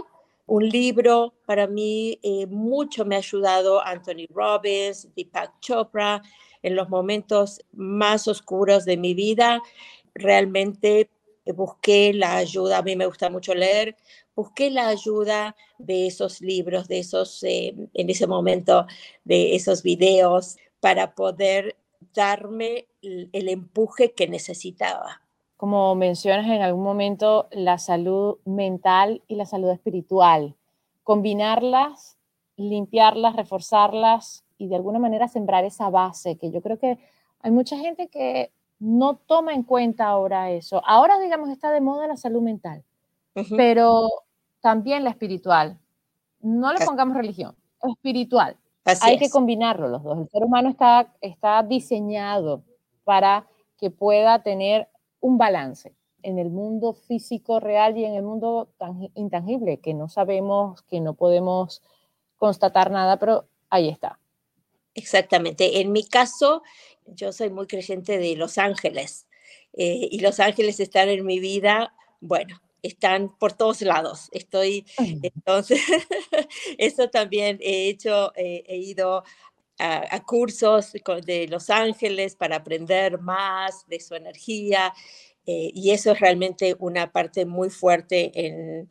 un 0.47 0.69
libro. 0.69 1.35
Para 1.47 1.67
mí 1.67 2.19
eh, 2.23 2.47
mucho 2.47 3.05
me 3.05 3.15
ha 3.15 3.19
ayudado 3.19 3.85
Anthony 3.85 4.27
Robbins, 4.31 5.09
Deepak 5.15 5.61
Chopra, 5.61 6.23
en 6.63 6.77
los 6.77 6.89
momentos 6.89 7.61
más 7.73 8.29
oscuros 8.29 8.85
de 8.85 8.97
mi 8.97 9.15
vida. 9.15 9.63
Realmente 10.15 11.11
busqué 11.51 12.13
la 12.13 12.37
ayuda, 12.37 12.79
a 12.79 12.83
mí 12.83 12.95
me 12.95 13.07
gusta 13.07 13.29
mucho 13.29 13.55
leer, 13.55 13.97
busqué 14.37 14.71
la 14.71 14.89
ayuda 14.89 15.57
de 15.79 16.07
esos 16.07 16.41
libros, 16.41 16.87
de 16.87 17.01
esos, 17.01 17.43
eh, 17.43 17.75
en 17.95 18.11
ese 18.11 18.27
momento, 18.27 18.87
de 19.25 19.57
esos 19.57 19.83
videos, 19.83 20.57
para 20.81 21.15
poder 21.15 21.77
darme 22.15 22.87
el, 23.03 23.49
empuje 23.49 24.13
que 24.13 24.29
necesitaba. 24.29 25.23
Como 25.57 25.95
mencionas 25.95 26.47
en 26.47 26.63
algún 26.63 26.83
momento, 26.83 27.49
la 27.53 27.79
salud 27.79 28.39
mental 28.45 29.23
y 29.29 29.37
la 29.37 29.47
salud 29.47 29.71
espiritual, 29.71 30.57
combinarlas, 31.05 32.17
limpiarlas, 32.57 33.37
reforzarlas 33.37 34.45
y 34.59 34.69
de 34.69 34.77
alguna 34.77 34.99
manera 34.99 35.29
sembrar 35.29 35.65
esa 35.65 35.89
base, 35.89 36.37
que 36.37 36.51
yo 36.51 36.63
creo 36.63 36.79
que 36.79 36.99
hay 37.41 37.51
mucha 37.51 37.77
gente 37.79 38.09
que 38.09 38.51
no 38.83 39.15
toma 39.15 39.55
en 39.55 39.63
cuenta 39.63 40.09
ahora 40.09 40.51
eso. 40.51 40.83
Ahora, 40.85 41.21
digamos, 41.21 41.51
está 41.51 41.71
de 41.71 41.81
moda 41.81 42.09
la 42.09 42.17
salud 42.17 42.43
mental, 42.43 42.83
pero 43.57 44.09
también 44.61 45.05
la 45.05 45.11
espiritual. 45.11 45.79
No 46.41 46.73
le 46.73 46.85
pongamos 46.85 47.17
religión, 47.17 47.55
espiritual. 47.81 48.57
Hay 49.03 49.19
que 49.19 49.31
combinarlo 49.31 49.87
los 49.87 50.03
dos. 50.03 50.19
El 50.19 50.29
ser 50.29 50.43
humano 50.43 50.69
está, 50.69 51.15
está 51.21 51.63
diseñado 51.63 52.65
para 53.05 53.47
que 53.79 53.91
pueda 53.91 54.43
tener 54.43 54.89
un 55.21 55.39
balance 55.39 55.95
en 56.25 56.41
el 56.41 56.51
mundo 56.51 56.93
físico 56.93 57.61
real 57.61 57.97
y 57.97 58.05
en 58.05 58.15
el 58.15 58.25
mundo 58.25 58.69
intangible, 59.15 59.79
que 59.79 59.95
no 59.95 60.09
sabemos, 60.09 60.83
que 60.83 61.01
no 61.01 61.15
podemos 61.15 61.83
constatar 62.37 62.91
nada, 62.91 63.21
pero 63.21 63.47
ahí 63.71 63.89
está. 63.89 64.19
Exactamente. 64.95 65.81
En 65.81 65.93
mi 65.93 66.05
caso, 66.05 66.63
yo 67.07 67.33
soy 67.33 67.51
muy 67.51 67.67
creyente 67.67 68.19
de 68.19 68.37
los 68.37 68.59
ángeles 68.59 69.27
eh, 69.75 70.09
y 70.11 70.21
los 70.21 70.41
ángeles 70.41 70.81
están 70.81 71.09
en 71.09 71.25
mi 71.25 71.41
vida, 71.41 71.95
bueno, 72.21 72.61
están 72.83 73.37
por 73.39 73.53
todos 73.53 73.81
lados. 73.83 74.29
Estoy, 74.33 74.85
entonces, 74.99 75.81
eso 76.79 77.09
también 77.09 77.59
he 77.61 77.89
hecho, 77.89 78.33
eh, 78.37 78.65
he 78.67 78.77
ido 78.77 79.25
a, 79.79 80.23
cursos 80.25 80.93
de 81.25 81.49
Los 81.49 81.71
Ángeles 81.71 82.37
para 82.37 82.57
aprender 82.57 83.19
más 83.19 83.87
de 83.89 83.99
su 83.99 84.15
energía 84.15 84.93
eh, 85.47 85.71
y 85.75 85.91
eso 85.91 86.13
es 86.13 86.21
realmente 86.21 86.77
una 86.79 87.11
parte 87.11 87.45
muy 87.47 87.69
fuerte 87.69 88.31
en, 88.35 88.89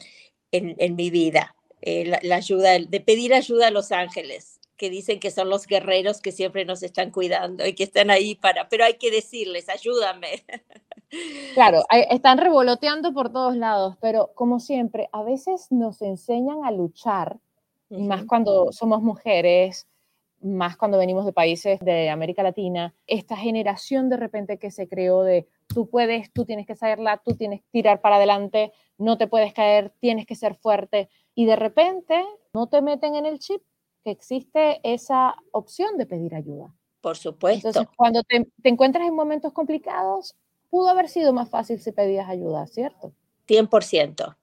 en, 0.51 0.96
mi 0.96 1.10
vida. 1.10 1.56
eh, 1.82 2.06
la, 2.24 2.36
ayuda, 2.36 2.77
de 2.77 3.00
pedir 3.00 3.34
ayuda 3.34 3.68
a 3.68 3.72
los 3.72 3.91
ángeles, 3.91 4.60
que 4.81 4.89
dicen 4.89 5.19
que 5.19 5.29
son 5.29 5.47
los 5.47 5.67
guerreros 5.67 6.21
que 6.21 6.31
siempre 6.31 6.65
nos 6.65 6.81
están 6.81 7.11
cuidando 7.11 7.67
y 7.67 7.75
que 7.75 7.83
están 7.83 8.09
ahí 8.09 8.33
para, 8.33 8.67
pero 8.67 8.83
hay 8.83 8.95
que 8.95 9.11
decirles, 9.11 9.69
ayúdame. 9.69 10.43
Claro, 11.53 11.83
están 12.09 12.38
revoloteando 12.38 13.13
por 13.13 13.33
todos 13.33 13.57
lados, 13.57 13.97
pero 14.00 14.31
como 14.33 14.61
siempre, 14.61 15.09
a 15.11 15.23
veces 15.23 15.67
nos 15.69 16.01
enseñan 16.01 16.63
a 16.63 16.71
luchar, 16.71 17.38
y 17.89 18.03
más 18.03 18.23
cuando 18.23 18.71
somos 18.71 19.01
mujeres, 19.01 19.89
más 20.41 20.77
cuando 20.77 20.97
venimos 20.97 21.25
de 21.25 21.33
países 21.33 21.81
de 21.81 22.09
América 22.09 22.43
Latina, 22.43 22.95
esta 23.07 23.35
generación 23.35 24.07
de 24.07 24.15
repente 24.15 24.57
que 24.57 24.71
se 24.71 24.88
creó 24.88 25.23
de 25.23 25.50
tú 25.67 25.89
puedes, 25.89 26.31
tú 26.31 26.45
tienes 26.45 26.65
que 26.65 26.77
saberla, 26.77 27.21
tú 27.25 27.35
tienes 27.35 27.59
que 27.59 27.67
tirar 27.71 28.00
para 28.00 28.15
adelante, 28.15 28.71
no 28.97 29.17
te 29.17 29.27
puedes 29.27 29.53
caer, 29.53 29.91
tienes 30.00 30.25
que 30.25 30.35
ser 30.35 30.55
fuerte. 30.55 31.09
Y 31.35 31.45
de 31.45 31.57
repente 31.57 32.23
no 32.53 32.67
te 32.67 32.81
meten 32.81 33.15
en 33.15 33.25
el 33.25 33.39
chip 33.39 33.61
que 34.03 34.12
existe 34.12 34.79
esa 34.84 35.36
opción 35.51 35.98
de 35.98 36.05
pedir 36.05 36.36
ayuda. 36.36 36.74
Por 37.01 37.17
supuesto. 37.17 37.67
Entonces, 37.67 37.91
cuando 37.96 38.24
te, 38.24 38.48
encuentras 38.63 39.08
en 39.08 39.15
momentos 39.15 39.53
complicados, 39.53 40.36
pudo 40.70 40.89
haber 40.89 41.10
sido 41.10 41.34
más 41.34 41.50
fácil 41.50 41.79
si 41.79 41.91
pedías 41.91 42.29
ayuda, 42.29 42.67
¿cierto? 42.67 43.13
100%. 43.48 44.36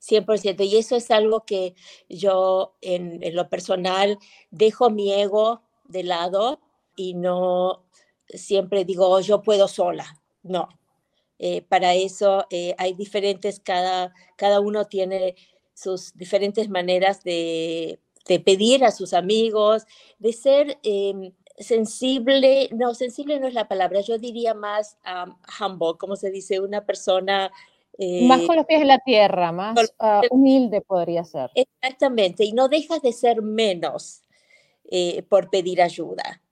100%. 0.00 0.64
Y 0.64 0.76
eso 0.76 0.96
es 0.96 1.10
algo 1.10 1.44
que 1.44 1.74
yo 2.08 2.76
en, 2.80 3.20
lo 3.34 3.48
personal 3.48 4.18
dejo 4.50 4.90
mi 4.90 5.12
ego 5.12 5.62
de 5.84 6.02
lado 6.04 6.60
y 6.96 7.14
no 7.14 7.84
siempre 8.28 8.84
digo, 8.84 9.08
oh, 9.08 9.20
yo 9.20 9.42
puedo 9.42 9.68
sola. 9.68 10.20
No. 10.42 10.68
Eh, 11.38 11.62
para 11.62 11.94
eso 11.94 12.46
eh, 12.50 12.74
hay 12.78 12.94
diferentes, 12.94 13.60
cada, 13.60 14.14
cada 14.36 14.60
uno 14.60 14.86
tiene 14.86 15.36
sus 15.74 16.14
diferentes 16.14 16.70
maneras 16.70 17.22
de, 17.22 18.00
pedir 18.26 18.84
a 18.84 18.90
sus 18.90 19.12
amigos, 19.12 19.84
de 20.18 20.32
ser 20.32 20.78
em, 20.82 21.32
sensible, 21.58 22.68
no, 22.72 22.94
sensible 22.94 23.40
no 23.40 23.46
es 23.46 23.54
la 23.54 23.68
palabra, 23.68 24.00
yo 24.00 24.18
diría 24.18 24.54
más 24.54 24.98
humble, 25.60 25.98
como 25.98 26.16
se 26.16 26.30
dice, 26.30 26.60
una 26.60 26.84
persona 26.84 27.50
más 27.98 28.42
con 28.42 28.54
eh, 28.54 28.56
los 28.58 28.66
pies 28.66 28.82
en 28.82 28.88
la 28.88 28.98
tierra, 28.98 29.52
más 29.52 29.94
ah, 29.98 30.20
humilde 30.30 30.80
podría 30.82 31.24
ser. 31.24 31.50
Exactamente, 31.54 32.44
y 32.44 32.52
no 32.52 32.68
dejas 32.68 33.00
de 33.00 33.12
ser 33.12 33.40
menos 33.42 34.22
eh, 34.84 35.22
por 35.28 35.48
pedir 35.48 35.80
ayuda. 35.80 36.42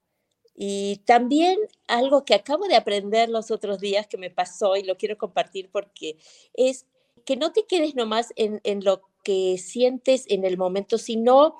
Y 0.56 1.02
también 1.04 1.58
algo 1.88 2.24
que 2.24 2.34
acabo 2.34 2.66
de 2.66 2.76
aprender 2.76 3.28
los 3.28 3.50
otros 3.50 3.80
días 3.80 4.06
que 4.06 4.16
me 4.16 4.30
pasó 4.30 4.76
y 4.76 4.84
lo 4.84 4.96
quiero 4.96 5.18
compartir 5.18 5.68
porque 5.70 6.16
es 6.54 6.86
que 7.26 7.36
no 7.36 7.52
te 7.52 7.66
quedes 7.66 7.94
nomás 7.94 8.32
en, 8.36 8.60
en 8.62 8.84
lo 8.84 9.02
que 9.24 9.58
sientes 9.58 10.26
en 10.28 10.44
el 10.44 10.56
momento, 10.56 10.98
sino 10.98 11.56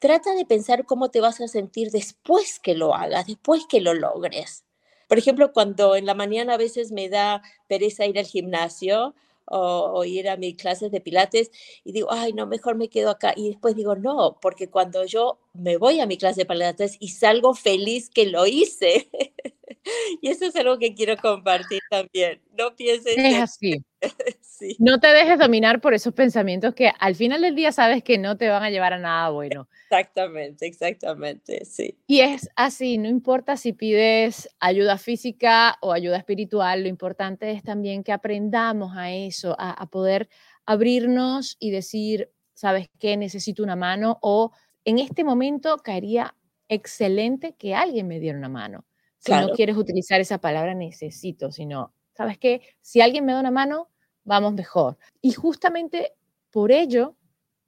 trata 0.00 0.34
de 0.34 0.44
pensar 0.44 0.84
cómo 0.84 1.10
te 1.10 1.20
vas 1.20 1.40
a 1.40 1.46
sentir 1.46 1.92
después 1.92 2.58
que 2.58 2.74
lo 2.74 2.96
hagas, 2.96 3.28
después 3.28 3.66
que 3.68 3.80
lo 3.80 3.94
logres. 3.94 4.64
Por 5.06 5.18
ejemplo, 5.18 5.52
cuando 5.52 5.94
en 5.94 6.06
la 6.06 6.14
mañana 6.14 6.54
a 6.54 6.56
veces 6.56 6.90
me 6.90 7.08
da 7.08 7.42
pereza 7.68 8.06
ir 8.06 8.18
al 8.18 8.24
gimnasio 8.24 9.14
o, 9.44 10.04
ir 10.04 10.28
a 10.28 10.36
mis 10.36 10.56
clases 10.56 10.90
de 10.90 11.00
pilates 11.00 11.50
y 11.84 11.92
digo, 11.92 12.08
ay, 12.10 12.32
no, 12.32 12.46
mejor 12.46 12.76
me 12.76 12.88
quedo 12.88 13.10
acá. 13.10 13.34
Y 13.36 13.48
después 13.48 13.76
digo, 13.76 13.94
no, 13.94 14.38
porque 14.40 14.70
cuando 14.70 15.04
yo 15.04 15.38
me 15.52 15.76
voy 15.76 16.00
a 16.00 16.06
mi 16.06 16.16
clase 16.16 16.40
de 16.40 16.46
pilates 16.46 16.96
y 16.98 17.08
salgo 17.08 17.54
feliz 17.54 18.10
que 18.10 18.26
lo 18.26 18.46
hice, 18.46 19.10
y 20.20 20.28
eso 20.28 20.46
es 20.46 20.56
algo 20.56 20.78
que 20.78 20.94
quiero 20.94 21.16
compartir 21.16 21.80
también. 21.90 22.40
No 22.56 22.74
pienses. 22.76 23.16
Es 23.16 23.40
así. 23.40 23.84
No 24.78 25.00
te 25.00 25.08
dejes 25.08 25.38
dominar 25.38 25.80
por 25.80 25.94
esos 25.94 26.14
pensamientos 26.14 26.74
que 26.74 26.92
al 26.98 27.16
final 27.16 27.40
del 27.40 27.54
día 27.54 27.72
sabes 27.72 28.02
que 28.04 28.18
no 28.18 28.36
te 28.36 28.48
van 28.48 28.62
a 28.62 28.70
llevar 28.70 28.92
a 28.92 28.98
nada 28.98 29.30
bueno. 29.30 29.68
Exactamente, 29.90 30.66
exactamente, 30.66 31.64
sí. 31.64 31.98
Y 32.06 32.20
es 32.20 32.48
así, 32.54 32.98
no 32.98 33.08
importa 33.08 33.56
si 33.56 33.72
pides 33.72 34.48
ayuda 34.60 34.98
física 34.98 35.78
o 35.80 35.92
ayuda 35.92 36.16
espiritual, 36.16 36.82
lo 36.82 36.88
importante 36.88 37.50
es 37.50 37.62
también 37.62 38.04
que 38.04 38.12
aprendamos 38.12 38.96
a 38.96 39.10
eso, 39.12 39.56
a, 39.58 39.72
a 39.72 39.86
poder 39.86 40.28
abrirnos 40.64 41.56
y 41.58 41.70
decir, 41.70 42.30
¿sabes 42.54 42.88
qué? 42.98 43.16
Necesito 43.16 43.62
una 43.62 43.76
mano 43.76 44.18
o 44.22 44.52
en 44.84 44.98
este 44.98 45.24
momento 45.24 45.78
caería 45.78 46.36
excelente 46.68 47.54
que 47.56 47.74
alguien 47.74 48.08
me 48.08 48.20
diera 48.20 48.38
una 48.38 48.48
mano. 48.48 48.84
Si 49.24 49.30
no 49.32 49.50
quieres 49.50 49.76
utilizar 49.76 50.20
esa 50.20 50.38
palabra 50.38 50.74
necesito, 50.74 51.52
sino, 51.52 51.94
¿sabes 52.12 52.38
qué? 52.38 52.62
Si 52.80 53.00
alguien 53.00 53.24
me 53.24 53.32
da 53.32 53.40
una 53.40 53.52
mano, 53.52 53.88
vamos 54.24 54.52
mejor. 54.54 54.98
Y 55.20 55.32
justamente 55.32 56.12
por 56.50 56.72
ello, 56.72 57.16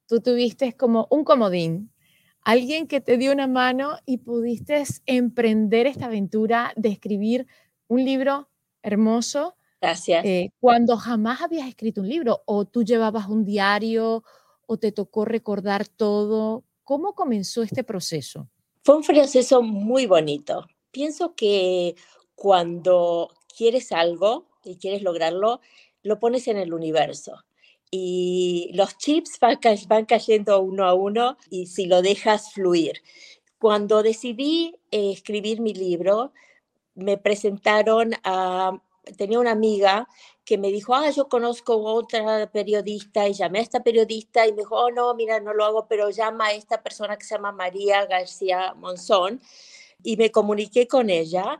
tú 0.08 0.20
tuviste 0.20 0.72
como 0.72 1.06
un 1.10 1.22
comodín, 1.22 1.92
alguien 2.40 2.88
que 2.88 3.00
te 3.00 3.16
dio 3.18 3.32
una 3.32 3.46
mano 3.46 3.96
y 4.04 4.18
pudiste 4.18 4.82
emprender 5.06 5.86
esta 5.86 6.06
aventura 6.06 6.72
de 6.76 6.88
escribir 6.88 7.46
un 7.86 8.04
libro 8.04 8.48
hermoso. 8.82 9.56
Gracias. 9.80 10.24
Eh, 10.24 10.52
cuando 10.58 10.96
jamás 10.96 11.40
habías 11.40 11.68
escrito 11.68 12.00
un 12.00 12.08
libro, 12.08 12.42
o 12.46 12.64
tú 12.64 12.82
llevabas 12.82 13.28
un 13.28 13.44
diario, 13.44 14.24
o 14.66 14.76
te 14.76 14.90
tocó 14.90 15.24
recordar 15.24 15.86
todo. 15.86 16.64
¿Cómo 16.82 17.14
comenzó 17.14 17.62
este 17.62 17.84
proceso? 17.84 18.48
Fue 18.82 18.96
un 18.96 19.02
proceso 19.02 19.62
muy 19.62 20.06
bonito. 20.06 20.66
Pienso 20.94 21.34
que 21.34 21.96
cuando 22.36 23.34
quieres 23.58 23.90
algo 23.90 24.46
y 24.64 24.76
quieres 24.76 25.02
lograrlo, 25.02 25.60
lo 26.04 26.20
pones 26.20 26.46
en 26.46 26.56
el 26.56 26.72
universo. 26.72 27.44
Y 27.90 28.70
los 28.74 28.96
chips 28.96 29.40
van, 29.40 30.06
cayendo 30.06 30.60
uno 30.60 30.84
a 30.84 30.94
uno 30.94 31.36
y 31.50 31.66
si 31.66 31.86
lo 31.86 32.00
dejas 32.00 32.52
fluir. 32.52 33.02
Cuando 33.58 34.04
decidí 34.04 34.76
eh, 34.92 35.10
escribir 35.10 35.60
mi 35.60 35.74
libro, 35.74 36.32
me 36.94 37.18
presentaron 37.18 38.12
a, 38.22 38.80
tenía 39.16 39.40
una 39.40 39.50
amiga 39.50 40.08
que 40.44 40.58
me 40.58 40.70
dijo, 40.70 40.94
ah, 40.94 41.10
yo 41.10 41.28
conozco 41.28 41.76
otra 41.76 42.52
periodista 42.52 43.26
y 43.26 43.32
llamé 43.32 43.58
a 43.58 43.62
esta 43.62 43.82
periodista 43.82 44.46
y 44.46 44.52
me 44.52 44.58
dijo, 44.58 44.76
oh, 44.76 44.92
no, 44.92 45.12
mira, 45.16 45.40
no 45.40 45.54
lo 45.54 45.64
hago, 45.64 45.88
pero 45.88 46.10
llama 46.10 46.46
a 46.46 46.52
esta 46.52 46.84
persona 46.84 47.16
que 47.16 47.24
se 47.24 47.34
llama 47.34 47.50
María 47.50 48.06
García 48.06 48.74
Monzón 48.74 49.40
y 50.04 50.16
me 50.16 50.30
comuniqué 50.30 50.86
con 50.86 51.10
ella 51.10 51.58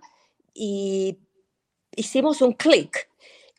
y 0.54 1.18
hicimos 1.96 2.40
un 2.42 2.52
clic 2.52 3.08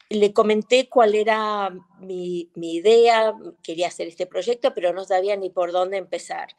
le 0.10 0.34
comenté 0.34 0.88
cuál 0.88 1.16
era 1.16 1.76
mi, 2.00 2.50
idea, 2.56 3.34
quería 3.64 3.88
hacer 3.88 4.08
este 4.08 4.28
proyecto, 4.28 4.74
pero 4.74 4.94
no 4.94 5.04
sabía 5.04 5.36
ni 5.36 5.50
por 5.50 5.72
dónde 5.72 5.98
empezar. 5.98 6.50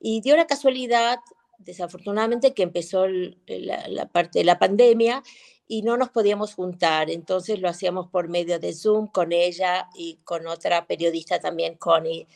Y 0.00 0.20
dio 0.20 0.36
la 0.36 0.46
casualidad, 0.46 1.18
desafortunadamente, 1.58 2.52
que 2.52 2.62
empezó 2.62 3.06
la, 3.08 4.06
parte 4.12 4.40
de 4.40 4.44
la 4.44 4.58
pandemia 4.58 5.22
y 5.66 5.82
no 5.82 5.96
nos 5.96 6.10
podíamos 6.10 6.54
juntar. 6.54 7.10
Entonces 7.10 7.60
lo 7.60 7.68
hacíamos 7.68 8.08
por 8.08 8.28
medio 8.28 8.58
de 8.58 8.74
Zoom 8.74 9.06
con 9.06 9.32
ella 9.32 9.88
y 9.94 10.18
con 10.24 10.46
otra 10.46 10.86
periodista 10.86 11.40
también, 11.40 11.76
Connie. 11.76 12.26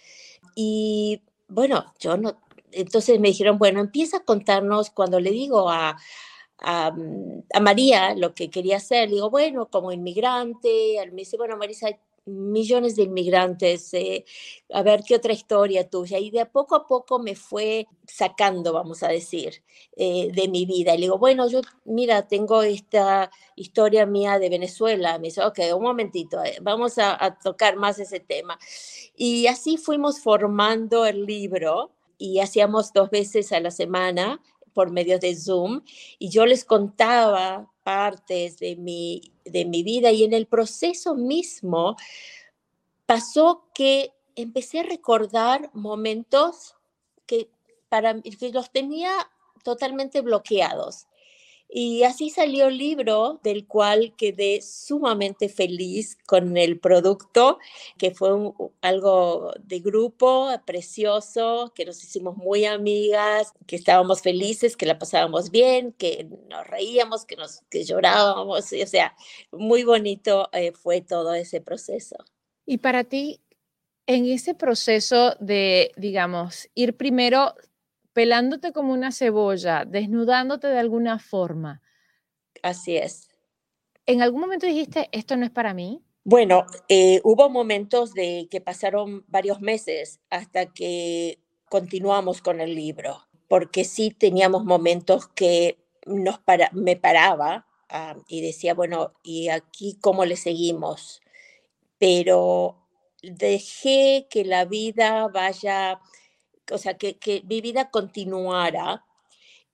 Y 0.54 1.22
bueno, 1.48 1.92
yo 1.98 2.16
no, 2.16 2.40
entonces 2.74 3.20
me 3.20 3.28
dijeron, 3.28 3.58
bueno, 3.58 3.80
empieza 3.80 4.18
a 4.18 4.24
contarnos 4.24 4.90
cuando 4.90 5.20
le 5.20 5.30
digo 5.30 5.70
a, 5.70 5.96
a, 6.58 6.92
María 7.60 8.14
lo 8.14 8.34
que 8.34 8.50
quería 8.50 8.78
hacer. 8.78 9.10
digo, 9.10 9.30
bueno, 9.30 9.68
como 9.70 9.92
inmigrante, 9.92 10.96
me 11.12 11.22
dice, 11.22 11.37
bueno, 11.37 11.56
Marisa, 11.56 11.88
hay 11.88 11.96
millones 12.26 12.96
de 12.96 13.02
inmigrantes, 13.02 13.92
eh, 13.92 14.24
a 14.72 14.82
ver 14.82 15.02
qué 15.06 15.14
otra 15.16 15.32
historia 15.32 15.88
tuya. 15.88 16.18
Y 16.18 16.30
de 16.30 16.46
poco 16.46 16.74
a 16.74 16.87
poco 16.87 17.18
me 17.18 17.34
fue 17.37 17.87
sacando, 18.06 18.72
vamos 18.72 19.02
a 19.02 19.08
decir, 19.08 19.62
eh, 19.96 20.30
de 20.32 20.48
mi 20.48 20.64
vida. 20.64 20.94
Y 20.94 20.98
le 20.98 21.02
digo, 21.02 21.18
bueno, 21.18 21.48
yo, 21.48 21.60
mira, 21.84 22.26
tengo 22.26 22.62
esta 22.62 23.30
historia 23.56 24.06
mía 24.06 24.38
de 24.38 24.48
Venezuela. 24.48 25.18
Me 25.18 25.28
dice, 25.28 25.44
ok, 25.44 25.60
un 25.76 25.82
momentito, 25.82 26.42
eh, 26.42 26.58
vamos 26.62 26.98
a 26.98 27.38
tocar 27.42 27.76
más 27.76 27.98
ese 27.98 28.20
tema. 28.20 28.58
Y 29.16 29.46
así 29.46 29.76
fuimos 29.76 30.20
formando 30.20 31.06
el 31.06 31.26
libro 31.26 31.92
y 32.18 32.40
hacíamos 32.40 32.92
dos 32.92 33.11
veces 33.11 33.53
a 33.53 33.61
la 33.61 33.70
semana 33.70 34.40
por 34.72 34.90
medio 34.90 35.18
de 35.18 35.35
Zoom 35.37 35.83
y 36.18 36.29
yo 36.29 36.46
les 36.46 36.64
contaba 36.64 37.70
partes 37.83 38.59
de 38.59 38.77
mi, 38.77 39.33
de 39.44 39.64
mi 39.64 39.83
vida 39.83 40.11
y 40.11 40.24
en 40.24 40.33
el 40.33 40.46
proceso 40.46 41.14
mismo 41.14 41.96
pasó 43.07 43.68
que 43.74 44.12
empecé 44.35 44.81
a 44.81 44.85
recordar 44.85 45.70
momentos 45.74 46.74
que, 47.27 47.50
para, 47.88 48.20
que 48.20 48.50
los 48.50 48.70
tenía 48.70 49.12
totalmente 49.62 50.20
bloqueados. 50.20 51.07
Y 51.68 52.05
así 52.05 52.31
salió 52.31 52.68
el 52.68 52.79
libro 52.79 53.40
del 53.42 53.66
cual 53.66 54.14
quedé 54.16 54.62
sumamente 54.62 55.48
feliz 55.48 56.16
con 56.27 56.57
el 56.57 56.79
producto, 56.79 57.59
que 57.98 58.12
fue 58.12 58.31
algo 58.81 59.53
de 59.59 59.81
grupo 59.81 60.50
precioso, 60.66 61.72
que 61.74 61.85
nos 61.85 62.03
hicimos 62.05 62.37
muy 62.37 62.64
amigas, 62.64 63.53
que 63.66 63.77
estábamos 63.77 64.22
felices, 64.22 64.77
que 64.77 64.87
la 64.87 64.98
pasábamos 64.98 65.50
bien, 65.50 65.92
que 65.92 66.29
nos 66.48 66.66
reíamos, 66.66 67.24
que, 67.24 67.37
nos, 67.37 67.62
que 67.70 67.83
llorábamos, 67.83 68.72
o 68.72 68.87
sea, 68.87 69.16
muy 69.50 69.83
bonito 69.83 70.48
eh, 70.53 70.72
fue 70.72 71.00
todo 71.00 71.35
ese 71.35 71.61
proceso. 71.61 72.16
Y 72.66 72.79
para 72.79 73.05
ti, 73.05 73.40
en 74.07 74.27
ese 74.27 74.55
proceso 74.55 75.35
de, 75.40 75.92
digamos, 75.96 76.68
ir 76.74 76.96
primero 76.96 77.55
pelándote 78.14 78.72
como 78.72 78.94
una 78.94 79.12
cebolla, 79.12 79.85
desnudándote 79.85 80.68
de 80.68 80.79
alguna 80.79 81.18
forma. 81.18 81.83
Así 82.62 82.96
es. 82.96 83.29
¿En 84.07 84.22
algún 84.22 84.40
momento 84.40 84.66
dijiste, 84.66 85.09
esto 85.12 85.37
no 85.37 85.44
es 85.44 85.50
para 85.50 85.74
mí? 85.74 86.03
Bueno, 86.24 86.64
eh, 86.88 87.20
hubo 87.24 87.50
momentos 87.50 88.14
de 88.14 88.48
que 88.50 88.62
pasaron 88.62 89.24
varios 89.29 89.61
meses 89.61 90.20
hasta 90.31 90.72
que 90.72 91.38
continuamos 91.68 92.40
con 92.40 92.61
el 92.61 92.74
libro, 92.74 93.27
porque 93.48 93.85
sí 93.85 94.11
teníamos 94.11 94.64
momentos 94.64 95.29
que 95.29 95.79
nos 96.07 96.38
para, 96.38 96.70
me 96.72 96.96
paraba 96.96 97.66
ah, 97.90 98.16
y 98.29 98.40
decía, 98.40 98.74
bueno, 98.74 99.12
¿y 99.22 99.48
aquí 99.48 99.98
cómo 100.00 100.24
le 100.24 100.37
seguimos? 100.37 101.20
Pero 101.98 102.87
dejé 103.22 104.27
que 104.31 104.44
la 104.44 104.64
vida 104.64 105.29
vaya, 105.29 106.00
o 106.70 106.79
sea, 106.79 106.96
que, 106.96 107.18
que 107.18 107.42
mi 107.46 107.61
vida 107.61 107.90
continuara 107.90 109.05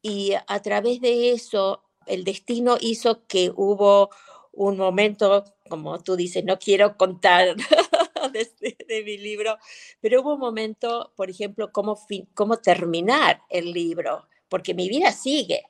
y 0.02 0.32
a 0.46 0.62
través 0.62 1.00
de 1.00 1.32
eso 1.32 1.82
el 2.06 2.24
destino 2.24 2.76
hizo 2.80 3.26
que 3.26 3.52
hubo 3.54 4.10
un 4.52 4.76
momento, 4.76 5.44
como 5.68 6.00
tú 6.02 6.16
dices, 6.16 6.44
no 6.44 6.58
quiero 6.58 6.96
contar 6.96 7.54
de, 8.32 9.02
mi 9.04 9.18
libro, 9.18 9.56
pero 10.00 10.20
hubo 10.20 10.34
un 10.34 10.40
momento, 10.40 11.12
por 11.16 11.30
ejemplo, 11.30 11.70
cómo, 11.72 11.98
cómo 12.34 12.56
terminar 12.58 13.42
el 13.48 13.72
libro, 13.72 14.26
porque 14.48 14.74
mi 14.74 14.88
vida 14.88 15.12
sigue. 15.12 15.62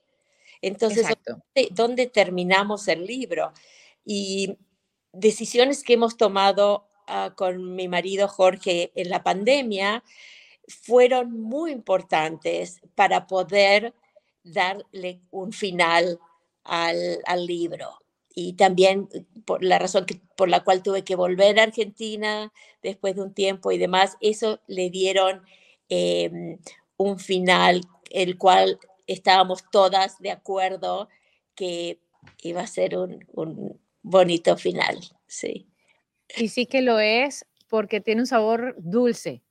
Entonces, 0.63 1.07
¿dónde, 1.27 1.69
¿dónde, 1.71 2.07
terminamos 2.07 2.89
el 2.89 3.07
libro? 3.07 3.53
Y 4.05 4.57
decisiones 5.13 5.83
que 5.83 5.95
hemos 5.95 6.17
tomado 6.17 6.91
Ah, 7.13 7.33
con 7.35 7.75
mi 7.75 7.89
marido 7.89 8.29
Jorge 8.29 8.93
en 8.95 9.11
la 9.11 9.25
pandemia 9.25 10.05
fueron 10.68 11.40
muy 11.40 11.73
importantes 11.73 12.81
para 12.94 13.27
poder 13.27 13.94
darle 14.44 15.20
un 15.31 15.53
final 15.53 16.18
al, 16.64 17.46
libro. 17.46 17.99
Y 18.35 18.55
también 18.55 19.09
por 19.44 19.64
la 19.64 19.79
razón 19.79 20.07
por 20.37 20.49
la 20.49 20.62
cual 20.62 20.83
tuve 20.83 21.03
que 21.05 21.16
volver 21.16 21.59
a 21.59 21.64
Argentina 21.64 22.53
después 22.83 23.16
de 23.16 23.23
un 23.23 23.35
tiempo 23.35 23.73
y 23.73 23.79
demás, 23.79 24.16
eso 24.20 24.61
le 24.66 24.90
dieron 24.90 25.42
em, 25.88 26.59
un 26.96 27.18
final 27.18 27.81
el 28.11 28.38
cual 28.38 28.79
estábamos 29.07 29.64
todas 29.70 30.18
de 30.20 30.31
acuerdo 30.31 31.09
que 31.55 31.99
iba 32.42 32.61
a 32.62 32.66
ser 32.66 32.96
un, 32.96 33.25
un 33.33 33.81
bonito 34.03 34.57
final, 34.57 34.99
sí. 35.27 35.66
Y 36.37 36.49
sí 36.49 36.66
que 36.66 36.83
lo 36.83 37.01
es 37.01 37.46
porque 37.68 38.01
tiene 38.01 38.23
un 38.23 38.27
sabor 38.27 38.75
dulce. 38.79 39.42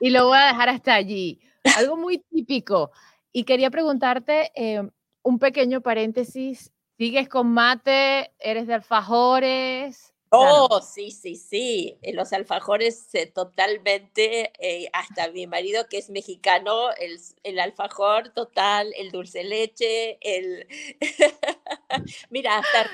Y 0.00 0.10
lo 0.10 0.26
voy 0.26 0.38
a 0.38 0.46
dejar 0.46 0.68
hasta 0.68 0.94
allí. 0.94 1.40
Algo 1.76 1.96
muy 1.96 2.18
típico. 2.18 2.90
Y 3.32 3.44
quería 3.44 3.70
preguntarte 3.70 4.50
eh, 4.54 4.82
un 5.22 5.38
pequeño 5.38 5.80
paréntesis. 5.80 6.72
¿Sigues 6.98 7.28
con 7.28 7.52
mate? 7.52 8.32
¿Eres 8.38 8.66
de 8.66 8.74
alfajores? 8.74 10.12
Oh, 10.34 10.80
sí, 10.80 11.10
sí, 11.10 11.36
sí. 11.36 11.98
Los 12.14 12.32
alfajores 12.32 13.06
totalmente, 13.34 14.50
eh, 14.58 14.88
hasta 14.94 15.30
mi 15.30 15.46
marido 15.46 15.86
que 15.90 15.98
es 15.98 16.08
mexicano, 16.08 16.90
el, 16.92 17.18
el 17.42 17.60
alfajor 17.60 18.30
total, 18.30 18.94
el 18.96 19.10
dulce 19.10 19.44
leche, 19.44 20.16
el... 20.22 20.66
Mira, 22.30 22.56
hasta 22.56 22.82
eh, 22.82 22.88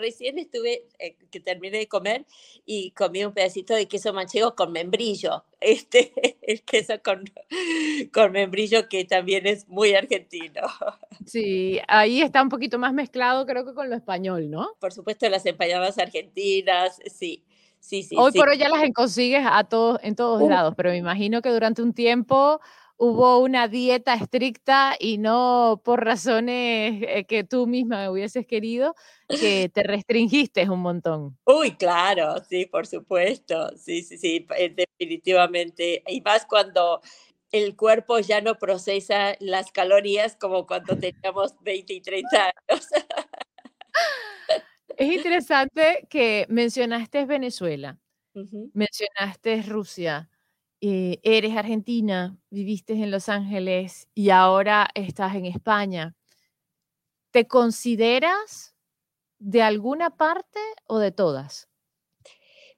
recién 0.00 0.38
estuve, 0.38 0.86
eh, 0.98 1.16
que 1.30 1.40
terminé 1.40 1.78
de 1.78 1.88
comer 1.88 2.26
y 2.64 2.90
comí 2.92 3.24
un 3.24 3.32
pedacito 3.32 3.74
de 3.74 3.88
queso 3.88 4.12
manchego 4.12 4.54
con 4.54 4.72
membrillo. 4.72 5.44
Este, 5.58 6.12
el 6.42 6.62
queso 6.62 7.02
con, 7.02 7.24
con 8.12 8.30
membrillo 8.30 8.88
que 8.88 9.04
también 9.04 9.46
es 9.46 9.66
muy 9.68 9.94
argentino. 9.94 10.62
Sí, 11.26 11.80
ahí 11.88 12.20
está 12.20 12.40
un 12.40 12.50
poquito 12.50 12.78
más 12.78 12.92
mezclado 12.92 13.46
creo 13.46 13.64
que 13.64 13.74
con 13.74 13.90
lo 13.90 13.96
español, 13.96 14.48
¿no? 14.48 14.68
Por 14.78 14.92
supuesto, 14.92 15.28
las 15.28 15.44
empanadas 15.44 15.98
argentinas, 15.98 17.00
sí. 17.12 17.42
Sí, 17.80 18.02
sí, 18.02 18.16
hoy 18.18 18.32
por 18.32 18.48
hoy 18.48 18.58
ya 18.58 18.68
las 18.68 18.82
consigues 18.94 19.44
a 19.44 19.64
todos, 19.64 19.98
en 20.02 20.14
todos 20.14 20.42
lados, 20.48 20.74
pero 20.76 20.90
me 20.90 20.96
imagino 20.96 21.40
que 21.42 21.50
durante 21.50 21.82
un 21.82 21.94
tiempo 21.94 22.60
hubo 22.98 23.38
una 23.38 23.68
dieta 23.68 24.14
estricta 24.14 24.96
y 24.98 25.18
no 25.18 25.80
por 25.84 26.04
razones 26.04 27.02
eh, 27.06 27.24
que 27.26 27.44
tú 27.44 27.66
misma 27.66 28.10
hubieses 28.10 28.46
querido, 28.46 28.94
que 29.28 29.70
te 29.72 29.82
restringiste 29.82 30.68
un 30.70 30.80
montón. 30.80 31.38
Uy, 31.44 31.76
claro, 31.76 32.36
sí, 32.48 32.66
por 32.66 32.86
supuesto, 32.86 33.70
sí, 33.76 34.02
sí, 34.02 34.18
sí, 34.18 34.46
eh, 34.56 34.74
definitivamente. 34.74 36.02
Y 36.06 36.20
más 36.22 36.46
cuando 36.46 37.00
el 37.52 37.76
cuerpo 37.76 38.18
ya 38.18 38.40
no 38.40 38.56
procesa 38.56 39.36
las 39.40 39.70
calorías 39.72 40.36
como 40.36 40.66
cuando 40.66 40.96
teníamos 40.98 41.54
20 41.60 41.92
y 41.94 42.00
30 42.00 42.52
años. 42.68 42.86
Es 44.98 45.12
interesante 45.12 46.06
que 46.08 46.46
mencionaste 46.48 47.26
Venezuela, 47.26 47.98
mencionaste 48.72 49.62
Rusia. 49.62 50.30
Eh, 50.80 51.20
eres 51.22 51.56
argentina, 51.56 52.38
viviste 52.50 52.92
en 52.92 53.10
Los 53.10 53.28
Ángeles 53.30 54.08
y 54.14 54.30
ahora 54.30 54.88
estás 54.94 55.34
en 55.34 55.46
España. 55.46 56.14
¿Te 57.30 57.46
consideras 57.46 58.74
de 59.38 59.62
alguna 59.62 60.10
parte 60.16 60.60
o 60.86 60.98
de 60.98 61.12
todas? 61.12 61.68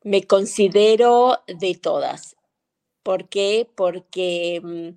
Me 0.05 0.25
considero 0.25 1.39
de 1.49 1.75
todas. 1.75 2.37
¿Por 3.03 3.29
qué? 3.29 3.69
Porque 3.75 4.61
mm, 4.63 4.89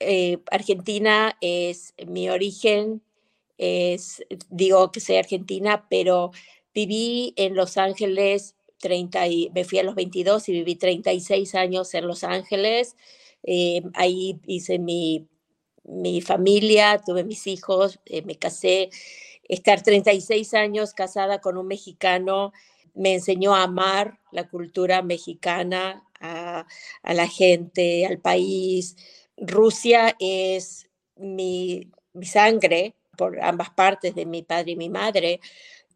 eh, 0.00 0.38
Argentina 0.52 1.36
es 1.40 1.94
mi 2.06 2.30
origen, 2.30 3.02
es, 3.56 4.24
digo 4.50 4.92
que 4.92 5.00
soy 5.00 5.16
argentina, 5.16 5.88
pero 5.90 6.30
viví 6.72 7.34
en 7.36 7.56
Los 7.56 7.76
Ángeles 7.76 8.54
30 8.78 9.26
y 9.28 9.50
me 9.54 9.64
fui 9.64 9.78
a 9.78 9.82
los 9.82 9.94
22 9.94 10.48
y 10.48 10.52
viví 10.52 10.76
36 10.76 11.54
años 11.54 11.92
en 11.94 12.06
Los 12.06 12.24
Ángeles. 12.24 12.96
Eh, 13.42 13.82
ahí 13.94 14.40
hice 14.46 14.78
mi, 14.78 15.28
mi, 15.84 16.20
familia, 16.20 17.00
tuve 17.04 17.24
mis 17.24 17.46
hijos, 17.46 18.00
eh, 18.06 18.22
me 18.22 18.36
casé. 18.36 18.90
Estar 19.48 19.82
36 19.82 20.54
años 20.54 20.92
casada 20.94 21.40
con 21.40 21.56
un 21.56 21.66
mexicano 21.66 22.52
me 22.94 23.14
enseñó 23.14 23.54
a 23.54 23.62
amar 23.62 24.18
la 24.32 24.48
cultura 24.48 25.02
mexicana, 25.02 26.04
a, 26.20 26.66
a 27.02 27.14
la 27.14 27.28
gente, 27.28 28.06
al 28.06 28.18
país. 28.18 28.96
Rusia 29.36 30.16
es 30.18 30.88
mi, 31.16 31.90
mi 32.12 32.26
sangre 32.26 32.94
por 33.16 33.40
ambas 33.40 33.70
partes 33.70 34.14
de 34.14 34.26
mi 34.26 34.42
padre 34.42 34.72
y 34.72 34.76
mi 34.76 34.88
madre 34.88 35.40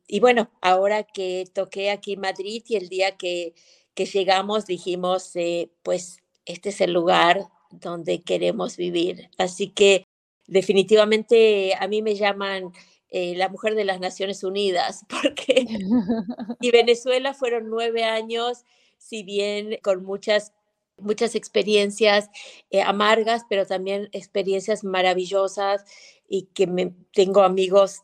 y 0.07 0.21
bueno, 0.21 0.51
ahora 0.61 1.05
que 1.05 1.45
toqué 1.53 1.91
aquí 1.91 2.17
Madrid 2.17 2.63
y 2.69 2.77
el 2.77 2.89
día 2.89 3.17
que, 3.17 3.55
que 3.95 4.07
llegamos 4.07 4.67
dijimos, 4.67 5.35
eh, 5.37 5.71
pues 5.83 6.23
este 6.45 6.71
es 6.71 6.81
el 6.81 6.93
lugar 6.93 7.49
donde 7.71 8.23
queremos 8.23 8.77
vivir. 8.77 9.31
Así 9.39 9.69
que 9.69 10.07
definitivamente 10.47 11.75
a 11.79 11.89
mí 11.89 12.03
me 12.03 12.15
llaman 12.15 12.73
eh, 13.11 13.35
la 13.37 13.49
mujer 13.49 13.75
de 13.75 13.85
las 13.85 14.01
Naciones 14.01 14.45
Unidas, 14.45 15.05
porque 15.09 15.67
y 16.61 16.71
Venezuela 16.71 17.35
fueron 17.35 17.69
nueve 17.69 18.05
años, 18.05 18.65
si 18.99 19.23
bien 19.23 19.79
con 19.83 20.05
muchas 20.05 20.53
muchas 20.99 21.35
experiencias 21.35 22.31
eh, 22.71 22.83
amargas, 22.83 23.43
pero 23.49 23.67
también 23.67 24.09
experiencias 24.13 24.85
maravillosas 24.85 25.85
y 26.29 26.45
que 26.55 26.67
me, 26.67 26.95
tengo 27.13 27.43
amigos 27.43 28.03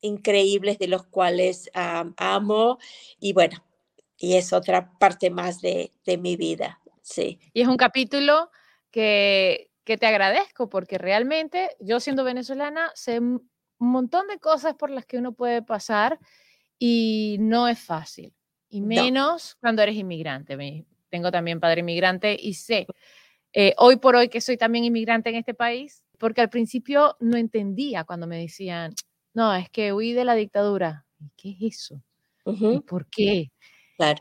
increíbles 0.00 0.78
de 0.78 0.88
los 0.88 1.06
cuales 1.06 1.70
amo 1.74 2.78
y 3.20 3.32
bueno, 3.32 3.64
y 4.16 4.34
es 4.34 4.52
otra 4.52 4.98
parte 4.98 5.30
más 5.30 5.60
de, 5.60 5.92
mi 6.18 6.36
vida, 6.36 6.80
sí. 7.02 7.38
Y 7.52 7.62
es 7.62 7.68
un 7.68 7.76
capítulo 7.76 8.50
que, 8.90 9.70
que 9.84 9.96
te 9.96 10.06
agradezco 10.06 10.68
porque 10.68 10.98
realmente 10.98 11.76
yo 11.80 12.00
siendo 12.00 12.24
venezolana 12.24 12.90
sé 12.94 13.20
un 13.20 13.48
montón 13.78 14.26
de 14.26 14.38
cosas 14.38 14.74
por 14.74 14.90
las 14.90 15.06
que 15.06 15.18
uno 15.18 15.32
puede 15.32 15.62
pasar 15.62 16.18
y 16.78 17.36
no 17.40 17.68
es 17.68 17.78
fácil, 17.78 18.32
y 18.68 18.80
menos 18.80 19.56
cuando 19.60 19.82
eres 19.82 19.96
inmigrante. 19.96 20.84
Tengo 21.10 21.30
también 21.30 21.60
padre 21.60 21.80
inmigrante 21.80 22.36
y 22.38 22.54
sé, 22.54 22.86
eh, 23.52 23.74
hoy 23.78 23.96
por 23.96 24.14
hoy 24.14 24.28
que 24.28 24.40
soy 24.40 24.56
también 24.56 24.84
inmigrante 24.84 25.30
en 25.30 25.36
este 25.36 25.54
país, 25.54 26.04
porque 26.18 26.40
al 26.40 26.50
principio 26.50 27.16
no 27.20 27.36
entendía 27.36 28.04
cuando 28.04 28.26
me 28.26 28.38
decían, 28.38 28.94
no, 29.34 29.54
es 29.54 29.70
que 29.70 29.92
huí 29.92 30.12
de 30.12 30.24
la 30.24 30.34
dictadura. 30.34 31.06
¿Qué 31.36 31.50
es 31.50 31.74
eso? 31.74 32.02
por 32.86 33.06
qué? 33.06 33.50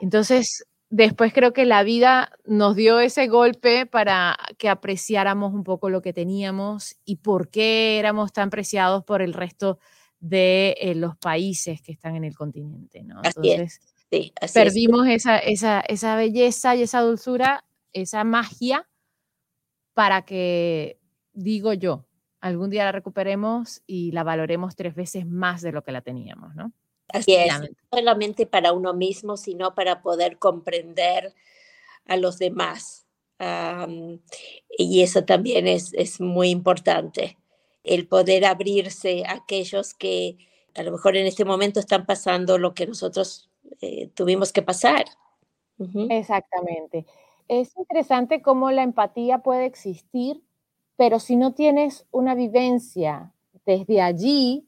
Entonces, 0.01 0.65
después 0.89 1.33
creo 1.33 1.53
que 1.53 1.65
la 1.65 1.83
vida 1.83 2.31
nos 2.45 2.75
dio 2.75 2.99
ese 2.99 3.27
golpe 3.27 3.85
para 3.85 4.37
que 4.57 4.69
apreciáramos 4.69 5.53
un 5.53 5.63
poco 5.63 5.89
lo 5.89 6.01
que 6.01 6.13
teníamos 6.13 6.97
y 7.05 7.17
por 7.17 7.49
qué 7.49 7.99
éramos 7.99 8.33
tan 8.33 8.49
preciados 8.49 9.03
por 9.05 9.21
el 9.21 9.33
resto 9.33 9.79
de 10.19 10.75
eh, 10.81 10.95
los 10.95 11.15
países 11.17 11.81
que 11.81 11.91
están 11.91 12.15
en 12.15 12.23
el 12.23 12.35
continente, 12.35 13.03
¿no? 13.03 13.21
Entonces, 13.23 13.79
Sí, 14.09 14.31
así 14.39 14.53
Perdimos 14.53 15.07
esa, 15.07 15.37
esa, 15.37 15.81
esa 15.81 16.15
belleza 16.15 16.75
y 16.75 16.81
esa 16.81 17.01
dulzura, 17.01 17.65
esa 17.91 18.23
magia, 18.23 18.87
para 19.93 20.23
que, 20.23 20.99
digo 21.33 21.73
yo, 21.73 22.06
algún 22.41 22.69
día 22.69 22.85
la 22.85 22.91
recuperemos 22.91 23.81
y 23.87 24.11
la 24.11 24.23
valoremos 24.23 24.75
tres 24.75 24.95
veces 24.95 25.25
más 25.25 25.61
de 25.61 25.71
lo 25.71 25.83
que 25.83 25.91
la 25.91 26.01
teníamos, 26.01 26.55
¿no? 26.55 26.71
Así 27.09 27.35
es, 27.35 27.59
no 27.59 27.67
solamente 27.91 28.45
para 28.45 28.73
uno 28.73 28.93
mismo, 28.93 29.37
sino 29.37 29.73
para 29.73 30.01
poder 30.01 30.37
comprender 30.37 31.33
a 32.05 32.17
los 32.17 32.37
demás. 32.37 33.05
y 34.77 35.01
eso 35.01 35.23
también 35.23 35.67
es, 35.67 35.93
es 35.93 36.19
muy 36.19 36.49
importante, 36.49 37.37
el 37.83 38.07
poder 38.07 38.45
abrirse 38.45 39.23
a 39.25 39.33
aquellos 39.33 39.93
que 39.93 40.37
a 40.75 40.83
lo 40.83 40.91
mejor 40.91 41.17
en 41.17 41.25
este 41.25 41.45
momento 41.45 41.79
están 41.79 42.05
pasando 42.05 42.57
lo 42.57 42.73
que 42.73 42.85
nosotros 42.85 43.49
eh, 43.81 44.09
tuvimos 44.13 44.51
que 44.51 44.61
pasar. 44.61 45.05
Exactamente. 46.09 47.05
Es 47.47 47.75
interesante 47.77 48.41
cómo 48.41 48.71
la 48.71 48.83
empatía 48.83 49.39
puede 49.39 49.65
existir, 49.65 50.41
pero 50.97 51.19
si 51.19 51.35
no 51.35 51.53
tienes 51.53 52.05
una 52.11 52.35
vivencia 52.35 53.31
desde 53.65 54.01
allí, 54.01 54.67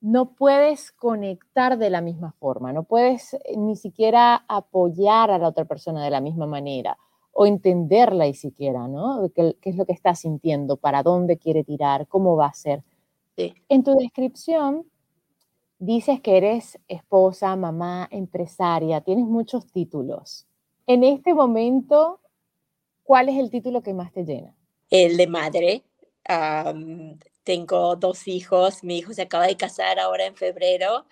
no 0.00 0.34
puedes 0.34 0.92
conectar 0.92 1.76
de 1.76 1.90
la 1.90 2.00
misma 2.00 2.32
forma, 2.38 2.72
no 2.72 2.84
puedes 2.84 3.34
eh, 3.34 3.56
ni 3.56 3.74
siquiera 3.74 4.44
apoyar 4.48 5.30
a 5.30 5.38
la 5.38 5.48
otra 5.48 5.64
persona 5.64 6.04
de 6.04 6.10
la 6.10 6.20
misma 6.20 6.46
manera 6.46 6.96
o 7.32 7.46
entenderla 7.46 8.28
y 8.28 8.34
siquiera, 8.34 8.86
¿no? 8.86 9.28
¿Qué, 9.34 9.56
es 9.62 9.76
lo 9.76 9.86
que 9.86 9.92
está 9.92 10.14
sintiendo? 10.14 10.76
¿Para 10.76 11.02
dónde 11.02 11.36
quiere 11.36 11.64
tirar? 11.64 12.06
¿Cómo 12.06 12.36
va 12.36 12.46
a 12.46 12.54
ser? 12.54 12.84
En 13.36 13.82
tu 13.82 13.96
descripción 13.96 14.86
dices 15.78 16.20
que 16.20 16.36
eres 16.36 16.78
esposa, 16.86 17.56
mamá, 17.56 18.06
empresaria, 18.12 19.00
tienes 19.00 19.26
muchos 19.26 19.66
títulos. 19.66 20.46
En 20.86 21.02
este 21.02 21.34
momento, 21.34 22.20
¿cuál 23.02 23.28
es 23.30 23.38
el 23.38 23.50
título 23.50 23.82
que 23.82 23.94
más 23.94 24.12
te 24.12 24.24
llena? 24.24 24.54
El 24.96 25.16
de 25.16 25.26
madre. 25.26 25.82
Tengo 27.42 27.96
dos 27.96 28.28
hijos, 28.28 28.84
mi 28.84 28.98
hijo 28.98 29.12
se 29.12 29.22
acaba 29.22 29.48
de 29.48 29.56
casar 29.56 29.98
ahora 29.98 30.24
en 30.24 30.36
febrero, 30.36 31.04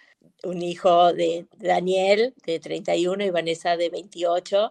un 0.44 0.62
hijo 0.62 1.12
de 1.12 1.46
Daniel 1.58 2.32
de 2.46 2.60
31 2.60 3.24
y 3.24 3.30
Vanessa 3.30 3.76
de 3.76 3.90
28, 3.90 4.70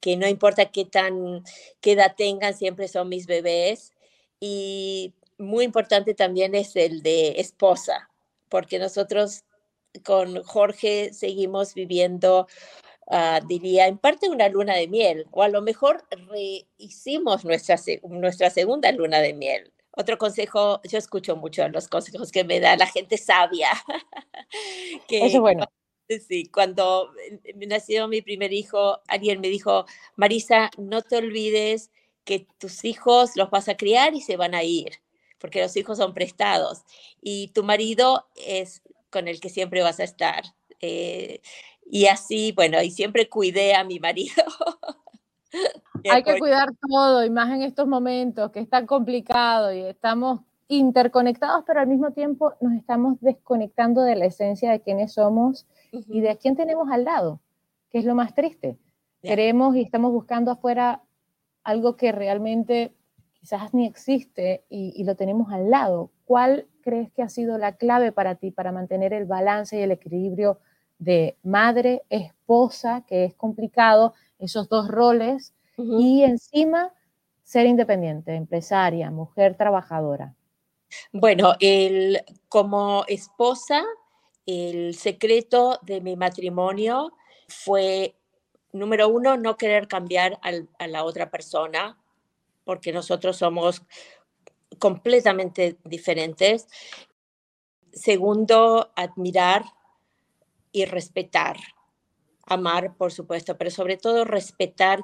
que 0.00 0.16
no 0.16 0.28
importa 0.28 0.70
qué 0.70 0.84
tan 0.84 1.42
qué 1.80 1.92
edad 1.92 2.14
tengan, 2.16 2.54
siempre 2.56 2.86
son 2.86 3.08
mis 3.08 3.26
bebés. 3.26 3.92
Y 4.38 5.14
muy 5.36 5.64
importante 5.64 6.14
también 6.14 6.54
es 6.54 6.76
el 6.76 7.02
de 7.02 7.40
esposa, 7.40 8.08
porque 8.48 8.78
nosotros 8.78 9.42
con 10.04 10.44
Jorge 10.44 11.12
seguimos 11.12 11.74
viviendo, 11.74 12.46
uh, 13.06 13.46
diría, 13.46 13.86
en 13.86 13.98
parte 13.98 14.28
una 14.28 14.48
luna 14.48 14.74
de 14.74 14.88
miel, 14.88 15.26
o 15.30 15.42
a 15.42 15.48
lo 15.48 15.62
mejor 15.62 16.04
rehicimos 16.30 17.44
nuestra, 17.44 17.76
nuestra 18.08 18.50
segunda 18.50 18.92
luna 18.92 19.20
de 19.20 19.34
miel 19.34 19.74
otro 19.96 20.18
consejo, 20.18 20.80
yo 20.84 20.98
escucho 20.98 21.36
mucho 21.36 21.68
los 21.68 21.88
consejos 21.88 22.32
que 22.32 22.44
me 22.44 22.60
da 22.60 22.76
la 22.76 22.86
gente 22.86 23.16
sabia. 23.16 23.68
que, 25.08 25.18
Eso 25.18 25.36
es 25.36 25.40
bueno. 25.40 25.66
Sí, 26.28 26.46
cuando 26.52 27.12
nació 27.66 28.08
mi 28.08 28.20
primer 28.20 28.52
hijo, 28.52 29.00
alguien 29.08 29.40
me 29.40 29.48
dijo, 29.48 29.86
Marisa, 30.16 30.70
no 30.76 31.00
te 31.00 31.16
olvides 31.16 31.90
que 32.24 32.46
tus 32.58 32.84
hijos 32.84 33.36
los 33.36 33.50
vas 33.50 33.68
a 33.68 33.76
criar 33.76 34.14
y 34.14 34.20
se 34.20 34.36
van 34.36 34.54
a 34.54 34.64
ir, 34.64 35.00
porque 35.38 35.62
los 35.62 35.76
hijos 35.76 35.98
son 35.98 36.12
prestados 36.12 36.82
y 37.22 37.48
tu 37.48 37.64
marido 37.64 38.26
es 38.36 38.82
con 39.10 39.28
el 39.28 39.40
que 39.40 39.48
siempre 39.48 39.82
vas 39.82 40.00
a 40.00 40.04
estar. 40.04 40.44
Eh, 40.80 41.40
y 41.86 42.06
así, 42.06 42.52
bueno, 42.52 42.82
y 42.82 42.90
siempre 42.90 43.28
cuidé 43.28 43.74
a 43.74 43.84
mi 43.84 44.00
marido. 44.00 44.42
Hay 46.10 46.22
que 46.22 46.38
cuidar 46.38 46.70
todo, 46.88 47.24
y 47.24 47.30
más 47.30 47.50
en 47.52 47.62
estos 47.62 47.86
momentos 47.86 48.50
que 48.50 48.60
es 48.60 48.68
tan 48.68 48.86
complicado 48.86 49.72
y 49.72 49.80
estamos 49.80 50.40
interconectados, 50.68 51.64
pero 51.66 51.80
al 51.80 51.86
mismo 51.86 52.12
tiempo 52.12 52.54
nos 52.60 52.74
estamos 52.74 53.20
desconectando 53.20 54.02
de 54.02 54.16
la 54.16 54.26
esencia 54.26 54.70
de 54.70 54.80
quiénes 54.80 55.12
somos 55.12 55.66
y 55.92 56.20
de 56.20 56.36
quién 56.36 56.56
tenemos 56.56 56.90
al 56.90 57.04
lado, 57.04 57.40
que 57.90 57.98
es 57.98 58.04
lo 58.04 58.14
más 58.14 58.34
triste. 58.34 58.76
Queremos 59.22 59.76
y 59.76 59.82
estamos 59.82 60.12
buscando 60.12 60.50
afuera 60.50 61.02
algo 61.62 61.96
que 61.96 62.12
realmente 62.12 62.92
quizás 63.32 63.72
ni 63.72 63.86
existe 63.86 64.64
y, 64.68 64.92
y, 64.96 65.04
lo 65.04 65.16
tenemos 65.16 65.52
al 65.52 65.70
lado. 65.70 66.10
¿Cuál 66.24 66.66
crees 66.82 67.10
que 67.12 67.22
ha 67.22 67.28
sido 67.28 67.56
la 67.56 67.76
clave 67.76 68.12
para 68.12 68.34
ti 68.34 68.50
para 68.50 68.72
mantener 68.72 69.12
el 69.12 69.24
balance 69.24 69.78
y 69.78 69.82
el 69.82 69.90
equilibrio 69.90 70.58
de 70.98 71.36
madre, 71.42 72.02
esposa, 72.08 73.04
que 73.06 73.24
es 73.24 73.34
complicado, 73.34 74.14
esos 74.38 74.68
dos 74.68 74.88
roles, 74.88 75.54
y 75.76 76.22
encima 76.22 76.92
ser 77.42 77.66
independiente, 77.66 78.34
empresaria, 78.34 79.10
mujer 79.10 79.56
trabajadora. 79.56 80.34
Bueno, 81.12 81.54
el, 81.60 82.22
como 82.48 83.04
esposa, 83.08 83.82
el 84.46 84.94
secreto 84.94 85.78
de 85.82 86.00
mi 86.00 86.16
matrimonio 86.16 87.12
fue, 87.48 88.14
número 88.72 89.08
uno, 89.08 89.36
no 89.36 89.56
querer 89.56 89.88
cambiar 89.88 90.38
a 90.42 90.86
la 90.86 91.04
otra 91.04 91.30
persona, 91.30 91.98
porque 92.64 92.92
nosotros 92.92 93.36
somos 93.36 93.82
completamente 94.78 95.78
diferentes. 95.84 96.68
Segundo, 97.92 98.92
admirar 98.96 99.64
y 100.74 100.84
respetar. 100.84 101.56
Amar, 102.46 102.96
por 102.98 103.12
supuesto, 103.12 103.56
pero 103.56 103.70
sobre 103.70 103.96
todo 103.96 104.24
respetar 104.26 105.00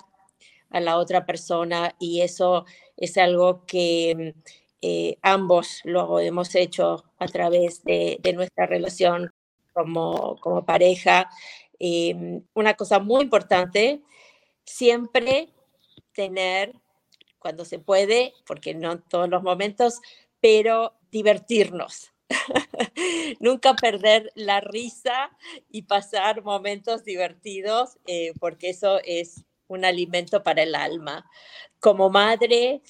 a 0.69 0.81
la 0.81 0.99
otra 0.99 1.25
persona 1.25 1.95
y 1.99 2.21
eso 2.21 2.67
es 2.97 3.17
algo 3.17 3.65
que 3.67 4.35
eh, 4.83 5.17
ambos 5.23 5.81
lo 5.85 6.19
hemos 6.21 6.55
hecho 6.55 7.05
a 7.19 7.27
través 7.29 7.83
de, 7.85 8.21
nuestra 8.35 8.67
relación 8.67 9.31
como, 9.73 10.67
pareja. 10.67 11.31
Em, 11.79 12.43
una 12.53 12.75
cosa 12.75 12.99
muy 12.99 13.23
importante, 13.23 14.03
siempre 14.65 15.49
tener, 16.13 16.75
cuando 17.39 17.65
se 17.65 17.79
puede, 17.79 18.35
porque 18.45 18.75
no 18.75 18.93
en 18.93 19.03
todos 19.03 19.29
los 19.31 19.43
momentos, 19.43 20.01
pero 20.41 20.95
divertirnos. 21.11 22.13
Nunca 23.41 23.75
perder 23.75 24.31
la 24.35 24.61
risa 24.61 25.31
y 25.71 25.83
pasar 25.83 26.43
momentos 26.43 27.05
divertidos, 27.05 27.99
eh, 28.07 28.33
porque 28.39 28.71
eso 28.71 29.01
es 29.05 29.45
un 29.69 29.85
alimento 29.85 30.43
para 30.43 30.63
el 30.63 30.75
alma. 30.75 31.29
Como 31.81 32.11
madre, 32.11 32.83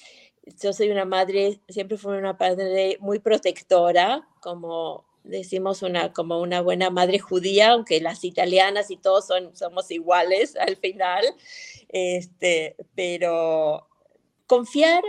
yo 0.62 0.72
soy 0.72 0.90
una 0.90 1.04
madre, 1.04 1.60
siempre 1.68 1.96
fui 1.98 2.16
una 2.16 2.36
madre 2.38 2.96
muy 3.00 3.18
protectora, 3.18 4.26
como 4.40 5.04
decimos 5.22 5.82
una 5.82 6.12
como 6.14 6.40
una 6.40 6.62
buena 6.62 6.90
madre 6.90 7.18
judía, 7.18 7.72
aunque 7.72 8.00
las 8.00 8.24
italianas 8.24 8.90
y 8.90 8.96
todos 8.96 9.26
son, 9.26 9.54
somos 9.54 9.90
iguales 9.90 10.56
al 10.56 10.76
final, 10.76 11.24
este, 11.88 12.76
pero 12.94 13.86
confiar, 14.46 15.02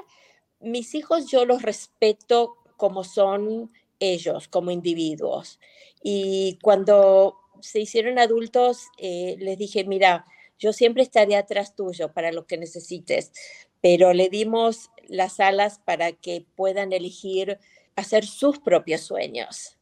mis 0.60 0.94
hijos 0.94 1.32
yo 1.32 1.46
los 1.46 1.62
respeto 1.62 2.58
como 2.78 3.04
son 3.04 3.72
ellos, 4.02 4.50
como 4.50 4.72
individuos. 4.72 5.60
Y 6.04 6.60
cuando 6.62 7.38
se 7.62 7.80
hicieron 7.80 8.20
adultos, 8.20 8.88
eh, 8.98 9.36
les 9.40 9.58
dije, 9.58 9.86
mira, 9.86 10.26
yo 10.60 10.74
siempre 10.74 11.04
estaré 11.04 11.38
atrás 11.38 11.76
tuyo 11.76 12.12
para 12.12 12.32
lo 12.32 12.46
que 12.46 12.58
necesites, 12.58 13.32
pero 13.80 14.14
le 14.14 14.30
dimos 14.30 14.90
las 15.08 15.40
alas 15.40 15.80
para 15.86 16.12
que 16.12 16.46
puedan 16.56 16.92
elegir 16.92 17.60
hacer 17.96 18.26
sus 18.26 18.60
propios 18.60 19.02
sueños. 19.02 19.78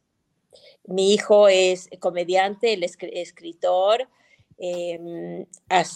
Mi 0.84 1.14
hijo 1.14 1.48
es 1.48 1.88
comediante, 1.98 2.72
él 2.72 2.84
es 2.84 2.96
escritor, 3.00 4.08
em, 4.58 5.46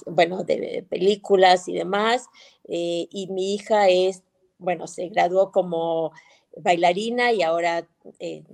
bueno, 0.07 0.45
de 0.45 0.85
películas 0.89 1.69
y 1.69 1.75
demás, 1.75 2.27
eh, 2.69 3.07
y 3.11 3.27
mi 3.29 3.55
hija 3.55 3.89
es, 3.89 4.23
bueno, 4.59 4.87
se 4.87 5.09
graduó 5.09 5.51
como 5.51 6.13
bailarina 6.57 7.33
y 7.33 7.43
ahora 7.43 7.87
eh, 8.19 8.45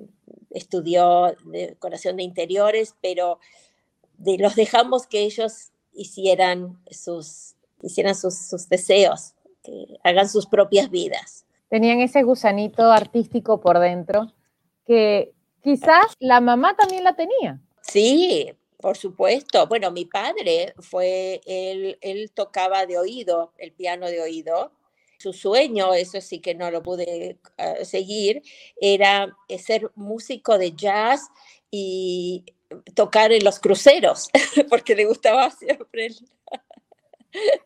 estudió 0.50 1.34
decoración 1.44 2.16
de 2.16 2.22
interiores, 2.22 2.94
pero 3.00 3.38
los 4.24 4.54
dejamos 4.54 5.06
que 5.06 5.20
ellos 5.20 5.70
hicieran 5.92 6.78
sus, 6.90 7.54
hicieran 7.82 8.14
sus, 8.14 8.68
deseos, 8.68 9.34
que 9.62 9.98
hagan 10.04 10.28
sus 10.28 10.46
propias 10.46 10.90
vidas. 10.90 11.46
Tenían 11.68 12.00
ese 12.00 12.22
gusanito 12.22 12.90
artístico 12.90 13.60
por 13.60 13.78
dentro 13.78 14.32
que 14.86 15.32
quizás 15.62 16.14
la 16.18 16.40
mamá 16.40 16.76
también 16.76 17.04
la 17.04 17.14
tenía. 17.14 17.60
Sí, 17.80 18.52
por 18.78 18.96
supuesto. 18.96 19.66
Bueno, 19.68 19.90
mi 19.90 20.04
padre 20.04 20.74
fue, 20.78 21.40
él, 21.46 21.98
él 22.00 22.32
tocaba 22.32 22.86
de 22.86 22.98
oído, 22.98 23.52
el 23.58 23.72
piano 23.72 24.06
de 24.06 24.20
oído. 24.20 24.72
Su 25.20 25.34
sueño, 25.34 25.92
eso 25.92 26.20
sí 26.22 26.40
que 26.40 26.54
no 26.54 26.70
lo 26.70 26.82
pude 26.82 27.38
ah, 27.58 27.84
seguir, 27.84 28.42
era 28.80 29.36
ser 29.58 29.90
músico 29.94 30.56
de 30.56 30.72
jazz 30.72 31.28
y 31.70 32.44
tocar 32.94 33.30
en 33.32 33.44
los 33.44 33.60
cruceros, 33.60 34.30
porque 34.70 34.94
le 34.94 35.04
gustaba 35.04 35.50
siempre. 35.50 36.08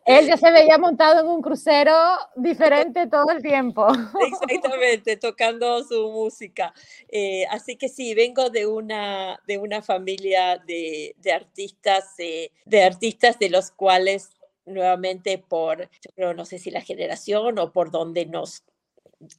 Él 0.05 0.27
ya 0.27 0.37
se 0.37 0.51
veía 0.51 0.77
montado 0.77 1.21
en 1.21 1.27
un 1.27 1.41
crucero 1.41 1.93
diferente 2.35 3.07
todo 3.11 3.31
el 3.31 3.41
tiempo. 3.41 3.87
Exactamente, 4.27 5.17
tocando 5.17 5.83
su 5.83 6.11
música. 6.11 6.73
Eh, 7.09 7.45
así 7.49 7.75
que 7.75 7.89
sí, 7.89 8.13
vengo 8.13 8.49
de 8.49 8.67
una, 8.67 9.39
de 9.47 9.57
una 9.57 9.81
familia 9.81 10.57
de, 10.57 11.15
de 11.17 11.31
artistas, 11.31 12.13
eh, 12.19 12.51
de 12.65 12.83
artistas 12.83 13.39
de 13.39 13.49
los 13.49 13.71
cuales 13.71 14.29
nuevamente 14.65 15.37
por, 15.37 15.89
creo, 16.15 16.33
no 16.33 16.45
sé 16.45 16.59
si 16.59 16.71
la 16.71 16.81
generación 16.81 17.59
o 17.59 17.71
por 17.71 17.91
donde 17.91 18.25
nos 18.25 18.63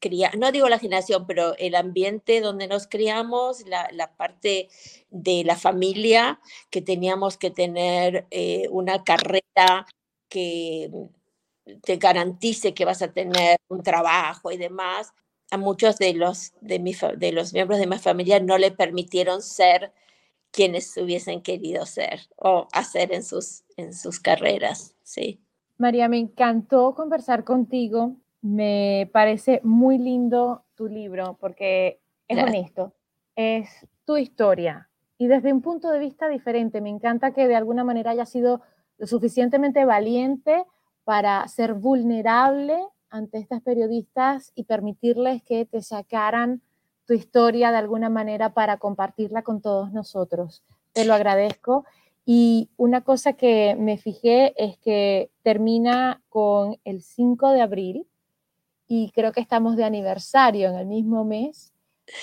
cría, 0.00 0.30
no 0.38 0.52
digo 0.52 0.68
la 0.68 0.78
generación, 0.78 1.26
pero 1.26 1.56
el 1.58 1.74
ambiente 1.74 2.40
donde 2.40 2.66
nos 2.66 2.86
criamos, 2.86 3.66
la, 3.66 3.88
la 3.92 4.16
parte 4.16 4.68
de 5.10 5.44
la 5.44 5.56
familia, 5.56 6.40
que 6.70 6.82
teníamos 6.82 7.36
que 7.36 7.50
tener 7.50 8.26
eh, 8.30 8.68
una 8.70 9.04
carrera 9.04 9.86
que 10.28 10.90
te 11.82 11.96
garantice 11.96 12.74
que 12.74 12.84
vas 12.84 13.02
a 13.02 13.12
tener 13.12 13.58
un 13.68 13.82
trabajo 13.82 14.52
y 14.52 14.56
demás, 14.56 15.12
a 15.50 15.56
muchos 15.56 15.98
de 15.98 16.14
los, 16.14 16.52
de, 16.60 16.78
mi, 16.78 16.94
de 17.16 17.32
los 17.32 17.52
miembros 17.52 17.78
de 17.78 17.86
mi 17.86 17.98
familia 17.98 18.40
no 18.40 18.58
le 18.58 18.70
permitieron 18.72 19.42
ser 19.42 19.92
quienes 20.50 20.96
hubiesen 20.96 21.42
querido 21.42 21.86
ser 21.86 22.28
o 22.36 22.66
hacer 22.72 23.12
en 23.12 23.22
sus, 23.22 23.64
en 23.76 23.94
sus 23.94 24.20
carreras, 24.20 24.95
sí. 25.06 25.40
María, 25.78 26.08
me 26.08 26.18
encantó 26.18 26.94
conversar 26.94 27.44
contigo. 27.44 28.16
Me 28.42 29.08
parece 29.12 29.60
muy 29.62 29.98
lindo 29.98 30.64
tu 30.74 30.88
libro 30.88 31.36
porque 31.40 32.00
es 32.28 32.42
honesto, 32.42 32.92
es 33.34 33.86
tu 34.04 34.16
historia 34.16 34.88
y 35.18 35.28
desde 35.28 35.52
un 35.52 35.62
punto 35.62 35.90
de 35.90 35.98
vista 35.98 36.28
diferente. 36.28 36.80
Me 36.80 36.90
encanta 36.90 37.32
que 37.32 37.48
de 37.48 37.56
alguna 37.56 37.84
manera 37.84 38.10
haya 38.10 38.26
sido 38.26 38.60
lo 38.98 39.06
suficientemente 39.06 39.84
valiente 39.84 40.64
para 41.04 41.46
ser 41.48 41.74
vulnerable 41.74 42.78
ante 43.10 43.38
estas 43.38 43.62
periodistas 43.62 44.52
y 44.54 44.64
permitirles 44.64 45.42
que 45.42 45.64
te 45.64 45.82
sacaran 45.82 46.62
tu 47.06 47.14
historia 47.14 47.70
de 47.70 47.76
alguna 47.78 48.10
manera 48.10 48.52
para 48.52 48.78
compartirla 48.78 49.42
con 49.42 49.60
todos 49.60 49.92
nosotros. 49.92 50.64
Te 50.92 51.04
lo 51.04 51.14
agradezco. 51.14 51.84
Y 52.28 52.70
una 52.76 53.02
cosa 53.02 53.34
que 53.34 53.76
me 53.78 53.98
fijé 53.98 54.52
es 54.56 54.76
que 54.78 55.30
termina 55.42 56.24
con 56.28 56.76
el 56.84 57.02
5 57.02 57.50
de 57.52 57.60
abril 57.62 58.08
y 58.88 59.12
creo 59.12 59.30
que 59.30 59.40
estamos 59.40 59.76
de 59.76 59.84
aniversario 59.84 60.68
en 60.68 60.74
el 60.74 60.86
mismo 60.86 61.24
mes, 61.24 61.72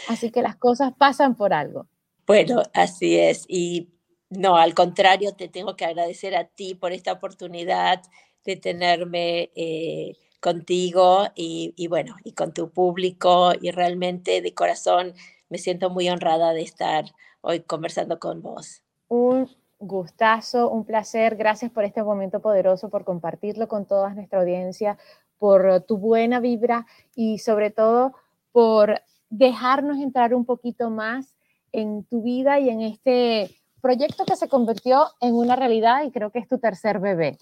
así 0.09 0.29
que 0.29 0.41
las 0.41 0.57
cosas 0.57 0.91
pasan 0.97 1.35
por 1.35 1.53
algo. 1.53 1.87
Bueno, 2.27 2.63
así 2.73 3.17
es. 3.17 3.45
Y 3.47 3.93
no, 4.29 4.57
al 4.57 4.73
contrario, 4.73 5.35
te 5.35 5.47
tengo 5.47 5.77
que 5.77 5.85
agradecer 5.85 6.35
a 6.35 6.49
ti 6.49 6.75
por 6.75 6.91
esta 6.91 7.13
oportunidad 7.13 8.01
de 8.43 8.57
tenerme 8.57 9.51
eh, 9.55 10.17
contigo 10.41 11.27
y, 11.33 11.73
y, 11.77 11.87
bueno, 11.87 12.17
y 12.25 12.33
con 12.33 12.53
tu 12.53 12.71
público 12.71 13.53
y 13.61 13.71
realmente 13.71 14.41
de 14.41 14.53
corazón 14.53 15.13
me 15.47 15.59
siento 15.59 15.89
muy 15.89 16.09
honrada 16.09 16.51
de 16.51 16.61
estar 16.61 17.05
hoy 17.39 17.61
conversando 17.61 18.19
con 18.19 18.41
vos. 18.41 18.83
Un 19.07 19.49
gustazo, 19.87 20.69
un 20.69 20.85
placer. 20.85 21.35
Gracias 21.35 21.71
por 21.71 21.83
este 21.83 22.03
momento 22.03 22.41
poderoso, 22.41 22.89
por 22.89 23.03
compartirlo 23.03 23.67
con 23.67 23.85
toda 23.85 24.13
nuestra 24.13 24.39
audiencia, 24.39 24.97
por 25.37 25.81
tu 25.81 25.97
buena 25.97 26.39
vibra 26.39 26.85
y 27.15 27.39
sobre 27.39 27.69
todo 27.69 28.13
por 28.51 29.01
dejarnos 29.29 29.97
entrar 29.97 30.33
un 30.33 30.45
poquito 30.45 30.89
más 30.89 31.35
en 31.71 32.03
tu 32.05 32.21
vida 32.21 32.59
y 32.59 32.69
en 32.69 32.81
este 32.81 33.55
proyecto 33.81 34.25
que 34.25 34.35
se 34.35 34.47
convirtió 34.47 35.07
en 35.19 35.33
una 35.33 35.55
realidad 35.55 36.03
y 36.03 36.11
creo 36.11 36.31
que 36.31 36.39
es 36.39 36.47
tu 36.47 36.59
tercer 36.59 36.99
bebé. 36.99 37.37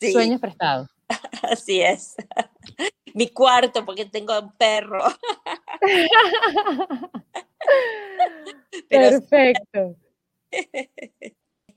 Sueños 0.00 0.40
prestados. 0.40 0.88
Así 1.42 1.80
es. 1.80 2.16
Mi 3.14 3.28
cuarto, 3.28 3.84
porque 3.84 4.04
tengo 4.04 4.38
un 4.38 4.52
perro. 4.52 5.02
Perfecto. 8.88 9.96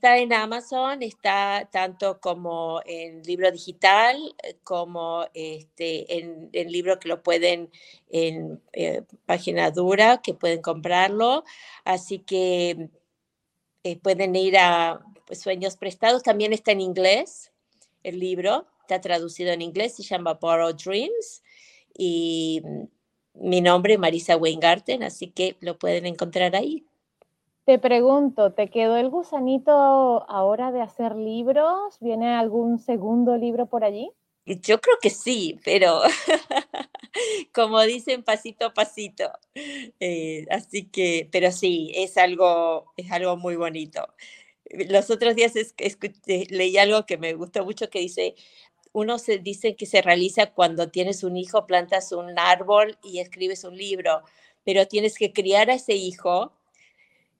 Está 0.04 0.18
en 0.18 0.34
Amazon, 0.34 1.02
está 1.02 1.66
tanto 1.72 2.20
como 2.20 2.82
en 2.84 3.22
libro 3.22 3.50
digital, 3.50 4.34
eh, 4.42 4.58
como 4.62 5.24
este, 5.32 6.18
en, 6.18 6.50
en 6.52 6.70
libro 6.70 6.98
que 6.98 7.08
lo 7.08 7.22
pueden 7.22 7.70
en 8.10 8.60
eh, 8.74 9.00
página 9.24 9.70
dura, 9.70 10.20
que 10.20 10.34
pueden 10.34 10.60
comprarlo. 10.60 11.44
Así 11.86 12.18
que 12.18 12.90
eh, 13.82 13.96
pueden 13.98 14.36
ir 14.36 14.58
a 14.58 15.00
pues, 15.26 15.40
Sueños 15.40 15.78
Prestados, 15.78 16.22
también 16.22 16.52
está 16.52 16.72
en 16.72 16.82
inglés 16.82 17.50
el 18.02 18.20
libro, 18.20 18.66
está 18.82 19.00
traducido 19.00 19.52
en 19.52 19.62
inglés, 19.62 19.94
se 19.94 20.02
llama 20.02 20.34
Borrowed 20.34 20.74
Dreams 20.74 21.42
y 21.96 22.60
mm, 22.62 23.48
mi 23.48 23.62
nombre 23.62 23.94
es 23.94 23.98
Marisa 23.98 24.36
Weingarten, 24.36 25.02
así 25.02 25.28
que 25.28 25.56
lo 25.60 25.78
pueden 25.78 26.04
encontrar 26.04 26.54
ahí. 26.56 26.84
Te 27.64 27.78
pregunto, 27.78 28.52
¿te 28.52 28.68
quedó 28.68 28.98
el 28.98 29.08
gusanito 29.08 29.72
ahora 30.28 30.70
de 30.70 30.82
hacer 30.82 31.16
libros? 31.16 31.96
¿Viene 32.00 32.34
algún 32.34 32.78
segundo 32.78 33.38
libro 33.38 33.66
por 33.66 33.84
allí? 33.84 34.10
Yo 34.44 34.78
creo 34.82 34.96
que 35.00 35.08
sí, 35.08 35.58
pero 35.64 36.02
como 37.54 37.80
dicen, 37.82 38.22
pasito 38.22 38.66
a 38.66 38.74
pasito. 38.74 39.30
Eh, 39.98 40.44
así 40.50 40.90
que, 40.90 41.26
pero 41.32 41.50
sí, 41.52 41.90
es 41.94 42.18
algo, 42.18 42.92
es 42.98 43.10
algo 43.10 43.38
muy 43.38 43.56
bonito. 43.56 44.06
Los 44.90 45.08
otros 45.08 45.34
días 45.34 45.54
leí 46.50 46.76
algo 46.76 47.06
que 47.06 47.16
me 47.16 47.32
gustó 47.32 47.64
mucho 47.64 47.88
que 47.88 48.00
dice, 48.00 48.34
uno 48.92 49.18
se 49.18 49.38
dice 49.38 49.74
que 49.74 49.86
se 49.86 50.02
realiza 50.02 50.52
cuando 50.52 50.90
tienes 50.90 51.24
un 51.24 51.38
hijo, 51.38 51.66
plantas 51.66 52.12
un 52.12 52.38
árbol 52.38 52.98
y 53.02 53.20
escribes 53.20 53.64
un 53.64 53.78
libro, 53.78 54.22
pero 54.64 54.86
tienes 54.86 55.16
que 55.16 55.32
criar 55.32 55.70
a 55.70 55.74
ese 55.74 55.94
hijo, 55.94 56.52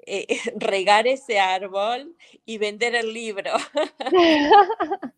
eh, 0.06 0.26
regar 0.56 1.06
ese 1.06 1.38
árbol 1.38 2.16
y 2.44 2.58
vender 2.58 2.94
el 2.94 3.12
libro. 3.12 3.52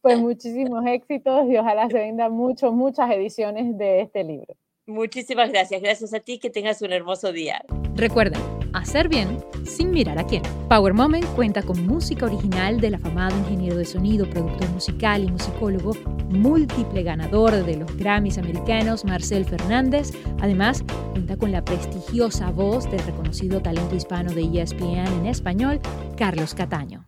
Pues 0.00 0.18
muchísimos 0.18 0.84
éxitos 0.86 1.46
y 1.48 1.56
ojalá 1.56 1.88
se 1.88 1.94
vendan 1.94 2.32
muchas, 2.32 2.72
muchas 2.72 3.08
ediciones 3.12 3.78
de 3.78 4.00
este 4.00 4.24
libro. 4.24 4.56
Muchísimas 4.88 5.50
gracias. 5.50 5.82
Gracias 5.82 6.14
a 6.14 6.20
ti. 6.20 6.38
Que 6.38 6.50
tengas 6.50 6.80
un 6.82 6.92
hermoso 6.92 7.30
día. 7.30 7.62
Recuerda, 7.94 8.38
hacer 8.72 9.08
bien 9.08 9.38
sin 9.66 9.90
mirar 9.90 10.18
a 10.18 10.26
quién. 10.26 10.42
Power 10.68 10.94
Moment 10.94 11.26
cuenta 11.34 11.62
con 11.62 11.86
música 11.86 12.26
original 12.26 12.80
del 12.80 12.94
afamado 12.94 13.36
ingeniero 13.36 13.76
de 13.76 13.84
sonido, 13.84 14.28
productor 14.28 14.68
musical 14.70 15.24
y 15.24 15.30
musicólogo, 15.30 15.92
múltiple 16.30 17.02
ganador 17.02 17.64
de 17.64 17.76
los 17.76 17.96
Grammys 17.96 18.38
americanos, 18.38 19.04
Marcel 19.04 19.44
Fernández. 19.44 20.12
Además, 20.40 20.82
cuenta 21.12 21.36
con 21.36 21.52
la 21.52 21.64
prestigiosa 21.64 22.50
voz 22.50 22.90
del 22.90 23.00
reconocido 23.00 23.60
talento 23.60 23.94
hispano 23.94 24.32
de 24.32 24.62
ESPN 24.62 25.06
en 25.06 25.26
español, 25.26 25.80
Carlos 26.16 26.54
Cataño. 26.54 27.07